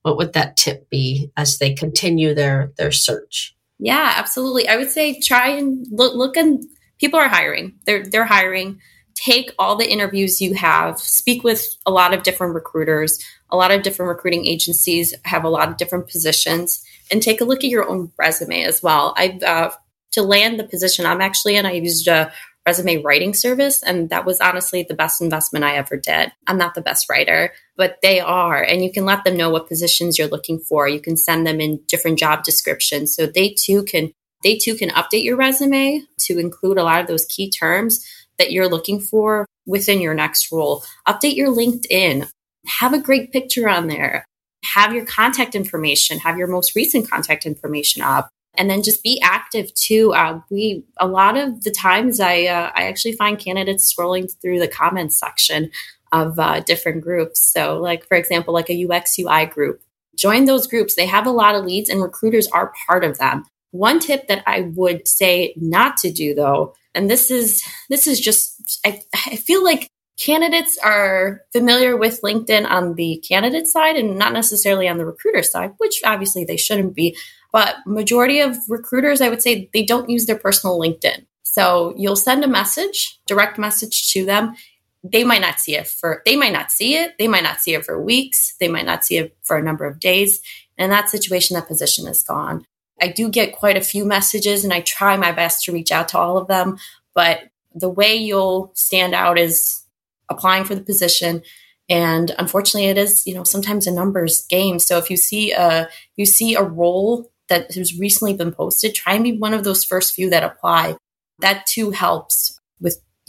what 0.03 0.17
would 0.17 0.33
that 0.33 0.57
tip 0.57 0.91
be 0.91 1.31
as 1.37 1.59
they 1.59 1.73
continue 1.73 2.35
their 2.35 2.73
their 2.77 2.91
search? 2.91 3.55
Yeah, 3.79 4.15
absolutely. 4.17 4.69
I 4.69 4.77
would 4.77 4.91
say 4.91 5.19
try 5.21 5.49
and 5.49 5.87
look 5.91 6.15
look 6.15 6.37
and 6.37 6.65
people 6.99 7.19
are 7.19 7.29
hiring. 7.29 7.75
They're 7.87 8.05
they're 8.05 8.25
hiring. 8.25 8.81
Take 9.15 9.53
all 9.59 9.77
the 9.77 9.91
interviews 9.91 10.41
you 10.41 10.55
have, 10.55 10.99
speak 10.99 11.45
with 11.45 11.67
a 11.85 11.91
lot 11.91 12.15
of 12.15 12.23
different 12.23 12.55
recruiters. 12.55 13.19
A 13.51 13.57
lot 13.57 13.71
of 13.71 13.83
different 13.83 14.09
recruiting 14.09 14.47
agencies 14.47 15.15
have 15.25 15.45
a 15.45 15.51
lot 15.51 15.69
of 15.69 15.77
different 15.77 16.09
positions, 16.09 16.83
and 17.11 17.23
take 17.23 17.41
a 17.41 17.45
look 17.45 17.63
at 17.63 17.71
your 17.71 17.89
own 17.89 18.11
resume 18.17 18.63
as 18.65 18.83
well. 18.83 19.15
I've 19.17 19.43
uh, 19.43 19.71
to 20.13 20.23
land 20.23 20.59
the 20.59 20.65
position 20.65 21.05
I'm 21.05 21.21
actually 21.21 21.57
in. 21.57 21.67
I 21.67 21.73
used 21.73 22.09
a 22.09 22.33
resume 22.67 23.03
writing 23.03 23.35
service. 23.35 23.83
And 23.83 24.09
that 24.11 24.25
was 24.25 24.41
honestly 24.41 24.85
the 24.85 24.95
best 24.95 25.21
investment 25.21 25.65
I 25.65 25.77
ever 25.77 25.97
did. 25.97 26.33
I'm 26.47 26.59
not 26.59 26.75
the 26.75 26.81
best 26.81 27.09
writer, 27.11 27.53
but 27.77 27.99
they 28.03 28.21
are. 28.21 28.63
And 28.63 28.83
you 28.85 28.93
can 28.93 29.05
let 29.05 29.25
them 29.25 29.37
know 29.37 29.51
what 29.51 29.69
positions 29.69 30.19
you're 30.19 30.29
looking 30.29 30.59
for. 30.59 30.89
You 30.89 31.01
can 31.01 31.17
send 31.17 31.47
them 31.47 31.61
in 31.61 31.81
different 31.89 32.19
job 32.19 32.45
descriptions. 32.45 33.15
So 33.15 33.27
they 33.27 33.51
too 33.51 33.85
can 33.85 34.13
they 34.43 34.57
too 34.57 34.75
can 34.75 34.91
update 34.91 35.23
your 35.23 35.37
resume 35.37 36.03
to 36.21 36.39
include 36.39 36.77
a 36.77 36.83
lot 36.83 37.01
of 37.01 37.07
those 37.07 37.25
key 37.27 37.51
terms 37.51 38.05
that 38.39 38.51
you're 38.51 38.69
looking 38.69 39.01
for 39.01 39.47
within 39.67 40.01
your 40.01 40.15
next 40.15 40.51
role. 40.51 40.83
Update 41.07 41.37
your 41.37 41.49
LinkedIn. 41.49 42.29
Have 42.67 42.93
a 42.93 43.01
great 43.01 43.33
picture 43.33 43.69
on 43.69 43.87
there. 43.87 44.25
Have 44.65 44.93
your 44.93 45.05
contact 45.05 45.55
information, 45.55 46.19
have 46.19 46.39
your 46.39 46.47
most 46.47 46.75
recent 46.77 47.11
contact 47.11 47.47
information 47.47 48.03
up 48.03 48.29
and 48.55 48.69
then 48.69 48.83
just 48.83 49.03
be 49.03 49.21
active 49.23 49.73
too. 49.75 50.13
Uh, 50.15 50.41
we 50.51 50.85
a 50.99 51.07
lot 51.07 51.37
of 51.37 51.65
the 51.65 51.71
times 51.71 52.21
I 52.21 52.45
uh, 52.45 52.71
I 52.75 52.85
actually 52.85 53.13
find 53.13 53.39
candidates 53.39 53.93
scrolling 53.93 54.33
through 54.41 54.59
the 54.59 54.69
comments 54.69 55.19
section 55.19 55.71
of 56.13 56.39
uh, 56.39 56.61
different 56.61 57.03
groups. 57.03 57.41
So, 57.41 57.79
like 57.79 58.07
for 58.07 58.17
example, 58.17 58.55
like 58.55 58.71
a 58.71 58.87
UX 58.87 59.19
UI 59.19 59.47
group, 59.47 59.83
join 60.17 60.45
those 60.45 60.67
groups. 60.67 60.95
They 60.95 61.07
have 61.07 61.27
a 61.27 61.31
lot 61.31 61.55
of 61.55 61.65
leads, 61.65 61.89
and 61.89 62.03
recruiters 62.03 62.47
are 62.49 62.73
part 62.87 63.05
of 63.05 63.19
them. 63.19 63.45
One 63.71 63.99
tip 63.99 64.29
that 64.29 64.43
I 64.47 64.73
would 64.75 65.09
say 65.09 65.55
not 65.57 65.97
to 65.99 66.13
do 66.13 66.35
though, 66.35 66.75
and 66.95 67.11
this 67.11 67.31
is 67.31 67.63
this 67.89 68.07
is 68.07 68.21
just 68.21 68.81
I, 68.85 69.01
I 69.27 69.37
feel 69.37 69.65
like 69.65 69.89
candidates 70.19 70.79
are 70.85 71.41
familiar 71.53 71.97
with 71.97 72.21
LinkedIn 72.23 72.69
on 72.69 72.95
the 72.95 73.23
candidate 73.27 73.67
side 73.67 73.97
and 73.97 74.19
not 74.19 74.33
necessarily 74.33 74.89
on 74.89 74.99
the 74.99 75.07
recruiter 75.07 75.43
side, 75.43 75.73
which 75.79 76.01
obviously 76.05 76.45
they 76.45 76.57
shouldn't 76.57 76.95
be. 76.95 77.17
But 77.53 77.77
majority 77.87 78.41
of 78.41 78.57
recruiters, 78.69 79.21
I 79.21 79.29
would 79.29 79.43
say 79.43 79.69
they 79.73 79.83
don't 79.83 80.09
use 80.09 80.27
their 80.27 80.39
personal 80.39 80.79
LinkedIn. 80.79 81.27
So 81.43 81.93
you'll 81.97 82.17
send 82.17 82.45
a 82.45 82.49
message, 82.49 83.21
direct 83.27 83.59
message 83.59 84.11
to 84.13 84.25
them. 84.25 84.55
They 85.05 85.25
might 85.25 85.41
not 85.41 85.59
see 85.59 85.77
it 85.77 85.89
for 85.89 86.23
they 86.25 86.37
might 86.37 86.53
not 86.53 86.71
see 86.71 86.95
it. 86.95 87.19
They 87.19 87.29
might 87.29 87.43
not 87.43 87.61
see 87.61 87.75
it 87.75 87.85
for 87.85 88.01
weeks. 88.01 88.55
They 88.61 88.69
might 88.69 88.87
not 88.87 89.05
see 89.05 89.19
it 89.19 89.37
for 89.43 89.57
a 89.57 89.63
number 89.63 89.85
of 89.85 89.99
days. 89.99 90.41
And 90.79 90.85
in 90.85 90.91
that 90.91 91.11
situation, 91.11 91.55
that 91.55 91.69
position 91.69 92.07
is 92.07 92.23
gone. 92.23 92.65
I 93.01 93.09
do 93.09 93.29
get 93.29 93.57
quite 93.57 93.77
a 93.77 93.83
few 93.83 94.05
messages 94.05 94.63
and 94.63 94.73
I 94.73 94.81
try 94.81 95.17
my 95.17 95.33
best 95.33 95.65
to 95.65 95.73
reach 95.73 95.91
out 95.91 96.09
to 96.09 96.19
all 96.19 96.39
of 96.39 96.47
them. 96.47 96.79
But 97.15 97.41
the 97.75 97.89
way 97.89 98.15
you'll 98.15 98.71
stand 98.75 99.15
out 99.15 99.39
is 99.39 99.85
applying 100.29 100.65
for 100.65 100.75
the 100.75 100.83
position. 100.83 101.43
And 101.89 102.33
unfortunately, 102.39 102.89
it 102.89 102.99
is, 102.99 103.27
you 103.27 103.35
know, 103.35 103.45
sometimes 103.45 103.87
a 103.87 103.93
numbers 103.93 104.47
game. 104.47 104.79
So 104.79 104.99
if 104.99 105.11
you 105.11 105.17
see 105.17 105.53
a 105.53 105.89
you 106.17 106.27
see 106.27 106.55
a 106.55 106.63
role 106.63 107.31
that 107.49 107.75
has 107.75 107.99
recently 107.99 108.35
been 108.35 108.53
posted, 108.53 108.95
try 108.95 109.15
and 109.15 109.25
be 109.25 109.37
one 109.37 109.53
of 109.53 109.65
those 109.65 109.85
first 109.85 110.15
few 110.15 110.31
that 110.31 110.45
apply. 110.45 110.97
That 111.41 111.67
too 111.67 111.91
helps 111.91 112.61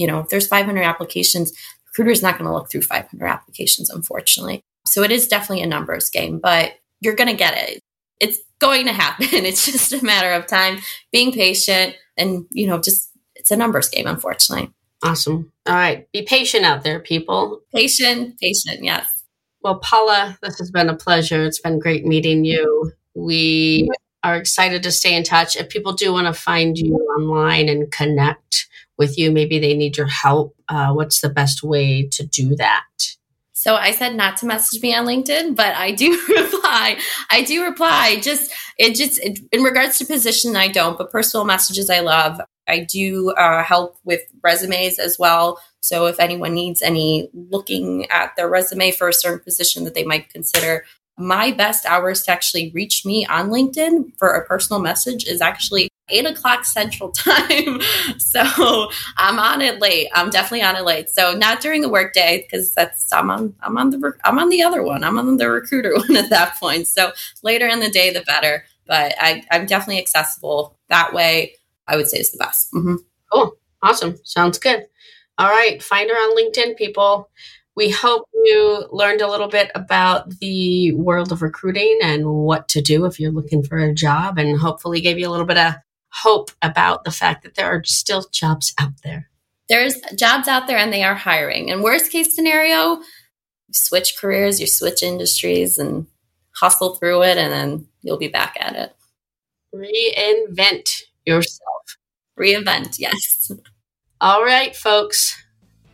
you 0.03 0.07
know, 0.07 0.19
if 0.19 0.27
there's 0.27 0.47
500 0.47 0.81
applications, 0.81 1.53
recruiter's 1.87 2.21
not 2.21 2.37
going 2.37 2.45
to 2.45 2.53
look 2.53 2.69
through 2.69 2.81
500 2.81 3.25
applications, 3.25 3.89
unfortunately. 3.89 4.61
So 4.85 5.01
it 5.01 5.13
is 5.13 5.29
definitely 5.29 5.63
a 5.63 5.67
numbers 5.67 6.09
game, 6.09 6.39
but 6.43 6.73
you're 6.99 7.15
going 7.15 7.29
to 7.29 7.37
get 7.37 7.57
it. 7.57 7.79
It's 8.19 8.37
going 8.59 8.85
to 8.87 8.91
happen. 8.91 9.27
It's 9.31 9.65
just 9.65 9.93
a 9.93 10.03
matter 10.03 10.33
of 10.33 10.45
time, 10.45 10.79
being 11.13 11.31
patient, 11.31 11.95
and, 12.17 12.45
you 12.49 12.67
know, 12.67 12.81
just 12.81 13.11
it's 13.37 13.49
a 13.49 13.55
numbers 13.55 13.87
game, 13.87 14.07
unfortunately. 14.07 14.73
Awesome. 15.01 15.53
All 15.65 15.75
right. 15.75 16.05
Be 16.11 16.23
patient 16.23 16.65
out 16.65 16.83
there, 16.83 16.99
people. 16.99 17.61
Patient, 17.73 18.37
patient, 18.41 18.83
yes. 18.83 19.07
Well, 19.61 19.79
Paula, 19.79 20.37
this 20.41 20.59
has 20.59 20.69
been 20.69 20.89
a 20.89 20.97
pleasure. 20.97 21.45
It's 21.45 21.61
been 21.61 21.79
great 21.79 22.05
meeting 22.05 22.43
you. 22.43 22.91
We 23.15 23.89
are 24.21 24.35
excited 24.35 24.83
to 24.83 24.91
stay 24.91 25.15
in 25.15 25.23
touch. 25.23 25.55
If 25.55 25.69
people 25.69 25.93
do 25.93 26.11
want 26.11 26.27
to 26.27 26.33
find 26.33 26.77
you 26.77 26.95
online 27.17 27.69
and 27.69 27.89
connect 27.89 28.67
with 28.97 29.17
you, 29.17 29.31
maybe 29.31 29.59
they 29.59 29.75
need 29.75 29.97
your 29.97 30.07
help. 30.07 30.55
Uh, 30.69 30.93
what's 30.93 31.21
the 31.21 31.29
best 31.29 31.63
way 31.63 32.07
to 32.11 32.25
do 32.25 32.55
that? 32.55 32.83
So 33.63 33.75
I 33.75 33.91
said 33.91 34.15
not 34.15 34.35
to 34.37 34.45
message 34.45 34.81
me 34.81 34.93
on 34.93 35.05
LinkedIn, 35.05 35.55
but 35.55 35.73
I 35.75 35.91
do 35.91 36.11
reply. 36.29 36.97
I 37.31 37.43
do 37.43 37.63
reply. 37.63 38.19
Just 38.19 38.51
it 38.77 38.95
just 38.95 39.19
it, 39.19 39.39
in 39.51 39.63
regards 39.63 39.97
to 39.99 40.05
position, 40.05 40.55
I 40.55 40.67
don't. 40.67 40.97
But 40.97 41.11
personal 41.11 41.45
messages, 41.45 41.89
I 41.89 42.01
love. 42.01 42.41
I 42.67 42.79
do 42.79 43.31
uh, 43.31 43.63
help 43.63 43.97
with 44.03 44.21
resumes 44.43 44.99
as 44.99 45.17
well. 45.17 45.61
So 45.79 46.07
if 46.07 46.19
anyone 46.19 46.53
needs 46.53 46.81
any 46.81 47.29
looking 47.33 48.05
at 48.09 48.35
their 48.35 48.49
resume 48.49 48.91
for 48.91 49.07
a 49.07 49.13
certain 49.13 49.39
position 49.39 49.83
that 49.83 49.95
they 49.95 50.03
might 50.03 50.29
consider, 50.29 50.85
my 51.17 51.51
best 51.51 51.85
hours 51.85 52.23
to 52.23 52.31
actually 52.31 52.71
reach 52.73 53.05
me 53.05 53.25
on 53.25 53.49
LinkedIn 53.49 54.17
for 54.17 54.31
a 54.31 54.45
personal 54.45 54.81
message 54.81 55.25
is 55.25 55.41
actually 55.41 55.89
eight 56.13 56.25
o'clock 56.25 56.65
central 56.65 57.11
time. 57.11 57.81
so 58.17 58.89
I'm 59.17 59.39
on 59.39 59.61
it 59.61 59.79
late. 59.79 60.09
I'm 60.13 60.29
definitely 60.29 60.63
on 60.63 60.75
it 60.75 60.85
late. 60.85 61.09
So 61.09 61.33
not 61.33 61.61
during 61.61 61.81
the 61.81 61.89
workday 61.89 62.45
because 62.45 62.73
that's 62.73 63.11
I'm 63.11 63.29
on 63.29 63.55
I'm 63.61 63.77
on 63.77 63.89
the 63.89 64.13
I'm 64.23 64.39
on 64.39 64.49
the 64.49 64.63
other 64.63 64.83
one. 64.83 65.03
I'm 65.03 65.17
on 65.17 65.37
the 65.37 65.49
recruiter 65.49 65.93
one 66.07 66.15
at 66.15 66.29
that 66.29 66.59
point. 66.59 66.87
So 66.87 67.11
later 67.41 67.67
in 67.67 67.79
the 67.79 67.89
day, 67.89 68.11
the 68.11 68.21
better. 68.21 68.65
But 68.85 69.15
I, 69.17 69.43
I'm 69.49 69.65
definitely 69.65 69.99
accessible 69.99 70.77
that 70.89 71.13
way. 71.13 71.55
I 71.87 71.95
would 71.95 72.07
say 72.07 72.19
is 72.19 72.31
the 72.31 72.37
best. 72.37 72.71
Mm-hmm. 72.73 72.95
Cool, 73.31 73.53
awesome, 73.81 74.19
sounds 74.23 74.59
good. 74.59 74.87
All 75.37 75.49
right, 75.49 75.81
find 75.81 76.09
her 76.09 76.15
on 76.15 76.37
LinkedIn, 76.37 76.77
people. 76.77 77.29
We 77.75 77.89
hope 77.89 78.29
you 78.33 78.87
learned 78.91 79.21
a 79.21 79.29
little 79.29 79.47
bit 79.47 79.71
about 79.73 80.29
the 80.39 80.93
world 80.93 81.31
of 81.31 81.41
recruiting 81.41 81.99
and 82.03 82.25
what 82.25 82.67
to 82.69 82.81
do 82.81 83.05
if 83.05 83.19
you're 83.19 83.31
looking 83.31 83.63
for 83.63 83.77
a 83.77 83.93
job, 83.93 84.37
and 84.37 84.59
hopefully 84.59 85.01
gave 85.01 85.17
you 85.17 85.27
a 85.27 85.31
little 85.31 85.45
bit 85.45 85.57
of 85.57 85.73
hope 86.21 86.51
about 86.61 87.03
the 87.03 87.11
fact 87.11 87.43
that 87.43 87.55
there 87.55 87.67
are 87.67 87.83
still 87.83 88.25
jobs 88.31 88.73
out 88.79 89.01
there. 89.03 89.29
There's 89.69 89.95
jobs 90.15 90.47
out 90.47 90.67
there 90.67 90.77
and 90.77 90.93
they 90.93 91.03
are 91.03 91.15
hiring. 91.15 91.71
And 91.71 91.83
worst 91.83 92.11
case 92.11 92.35
scenario, 92.35 92.97
you 92.97 93.73
switch 93.73 94.17
careers, 94.19 94.59
you 94.59 94.67
switch 94.67 95.01
industries 95.01 95.77
and 95.77 96.05
hustle 96.55 96.95
through 96.95 97.23
it, 97.23 97.37
and 97.37 97.51
then 97.51 97.87
you'll 98.01 98.17
be 98.17 98.27
back 98.27 98.55
at 98.59 98.75
it. 98.75 98.95
Reinvent 99.73 101.01
yourself. 101.25 101.97
Reinvent, 102.39 102.99
yes. 102.99 103.51
All 104.21 104.43
right, 104.43 104.75
folks. 104.75 105.35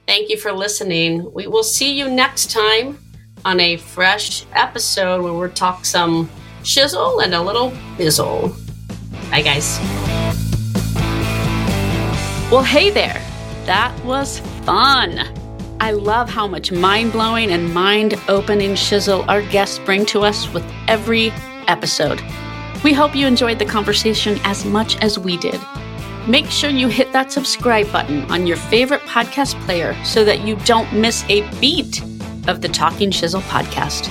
Thank 0.08 0.30
you 0.30 0.38
for 0.38 0.52
listening. 0.52 1.32
We 1.34 1.48
will 1.48 1.64
see 1.64 1.98
you 1.98 2.10
next 2.10 2.52
time 2.52 2.98
on 3.46 3.60
a 3.60 3.78
fresh 3.78 4.46
episode 4.54 5.24
where 5.24 5.34
we'll 5.34 5.50
talk 5.50 5.86
some 5.86 6.30
shizzle 6.64 7.24
and 7.24 7.34
a 7.34 7.42
little 7.42 7.72
bizzle. 7.98 8.56
Bye, 9.32 9.44
guys. 9.44 10.09
Well, 12.52 12.64
hey 12.64 12.90
there. 12.90 13.22
That 13.68 13.96
was 14.04 14.40
fun. 14.66 15.20
I 15.80 15.92
love 15.92 16.28
how 16.28 16.48
much 16.48 16.72
mind 16.72 17.12
blowing 17.12 17.52
and 17.52 17.72
mind 17.72 18.16
opening 18.28 18.72
shizzle 18.72 19.24
our 19.28 19.44
guests 19.44 19.78
bring 19.78 20.04
to 20.08 20.22
us 20.22 20.52
with 20.52 20.66
every 20.88 21.30
episode. 21.68 22.20
We 22.84 22.92
hope 22.92 23.16
you 23.16 23.28
enjoyed 23.28 23.60
the 23.60 23.66
conversation 23.66 24.40
as 24.46 24.66
much 24.66 24.98
as 25.04 25.20
we 25.20 25.38
did. 25.38 25.62
Make 26.28 26.48
sure 26.48 26.72
you 26.72 26.88
hit 26.88 27.14
that 27.14 27.32
subscribe 27.32 27.92
button 27.92 28.24
on 28.32 28.48
your 28.48 28.58
favorite 28.58 29.02
podcast 29.02 29.54
player 29.66 29.96
so 30.04 30.26
that 30.26 30.42
you 30.42 30.56
don't 30.66 30.92
miss 30.92 31.24
a 31.30 31.48
beat 31.60 32.02
of 32.48 32.62
the 32.62 32.70
Talking 32.70 33.12
Shizzle 33.12 33.42
podcast. 33.42 34.10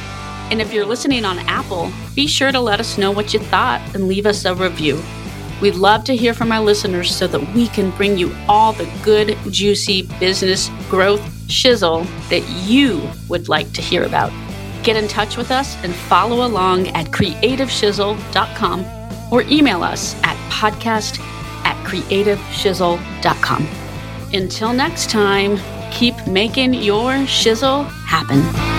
And 0.52 0.60
if 0.60 0.72
you're 0.72 0.86
listening 0.86 1.24
on 1.24 1.40
Apple, 1.40 1.90
be 2.14 2.28
sure 2.28 2.52
to 2.52 2.60
let 2.60 2.78
us 2.78 2.98
know 2.98 3.10
what 3.10 3.34
you 3.34 3.40
thought 3.40 3.80
and 3.96 4.06
leave 4.06 4.26
us 4.26 4.44
a 4.44 4.54
review. 4.54 5.02
We'd 5.60 5.74
love 5.74 6.04
to 6.04 6.16
hear 6.16 6.34
from 6.34 6.52
our 6.52 6.62
listeners 6.62 7.14
so 7.14 7.26
that 7.26 7.54
we 7.54 7.68
can 7.68 7.90
bring 7.92 8.16
you 8.16 8.34
all 8.48 8.72
the 8.72 8.88
good, 9.02 9.36
juicy 9.50 10.02
business 10.20 10.70
growth 10.88 11.20
shizzle 11.48 12.06
that 12.28 12.46
you 12.68 13.08
would 13.28 13.48
like 13.48 13.72
to 13.72 13.82
hear 13.82 14.04
about. 14.04 14.32
Get 14.84 14.96
in 14.96 15.08
touch 15.08 15.36
with 15.36 15.50
us 15.50 15.76
and 15.82 15.94
follow 15.94 16.46
along 16.46 16.88
at 16.88 17.06
creativeshizzle.com 17.06 18.84
or 19.32 19.42
email 19.42 19.82
us 19.82 20.14
at 20.22 20.36
podcast 20.50 21.18
at 21.64 21.76
creativeshizzle.com. 21.86 23.68
Until 24.32 24.72
next 24.72 25.10
time, 25.10 25.58
keep 25.90 26.14
making 26.26 26.74
your 26.74 27.12
shizzle 27.24 27.88
happen. 28.06 28.77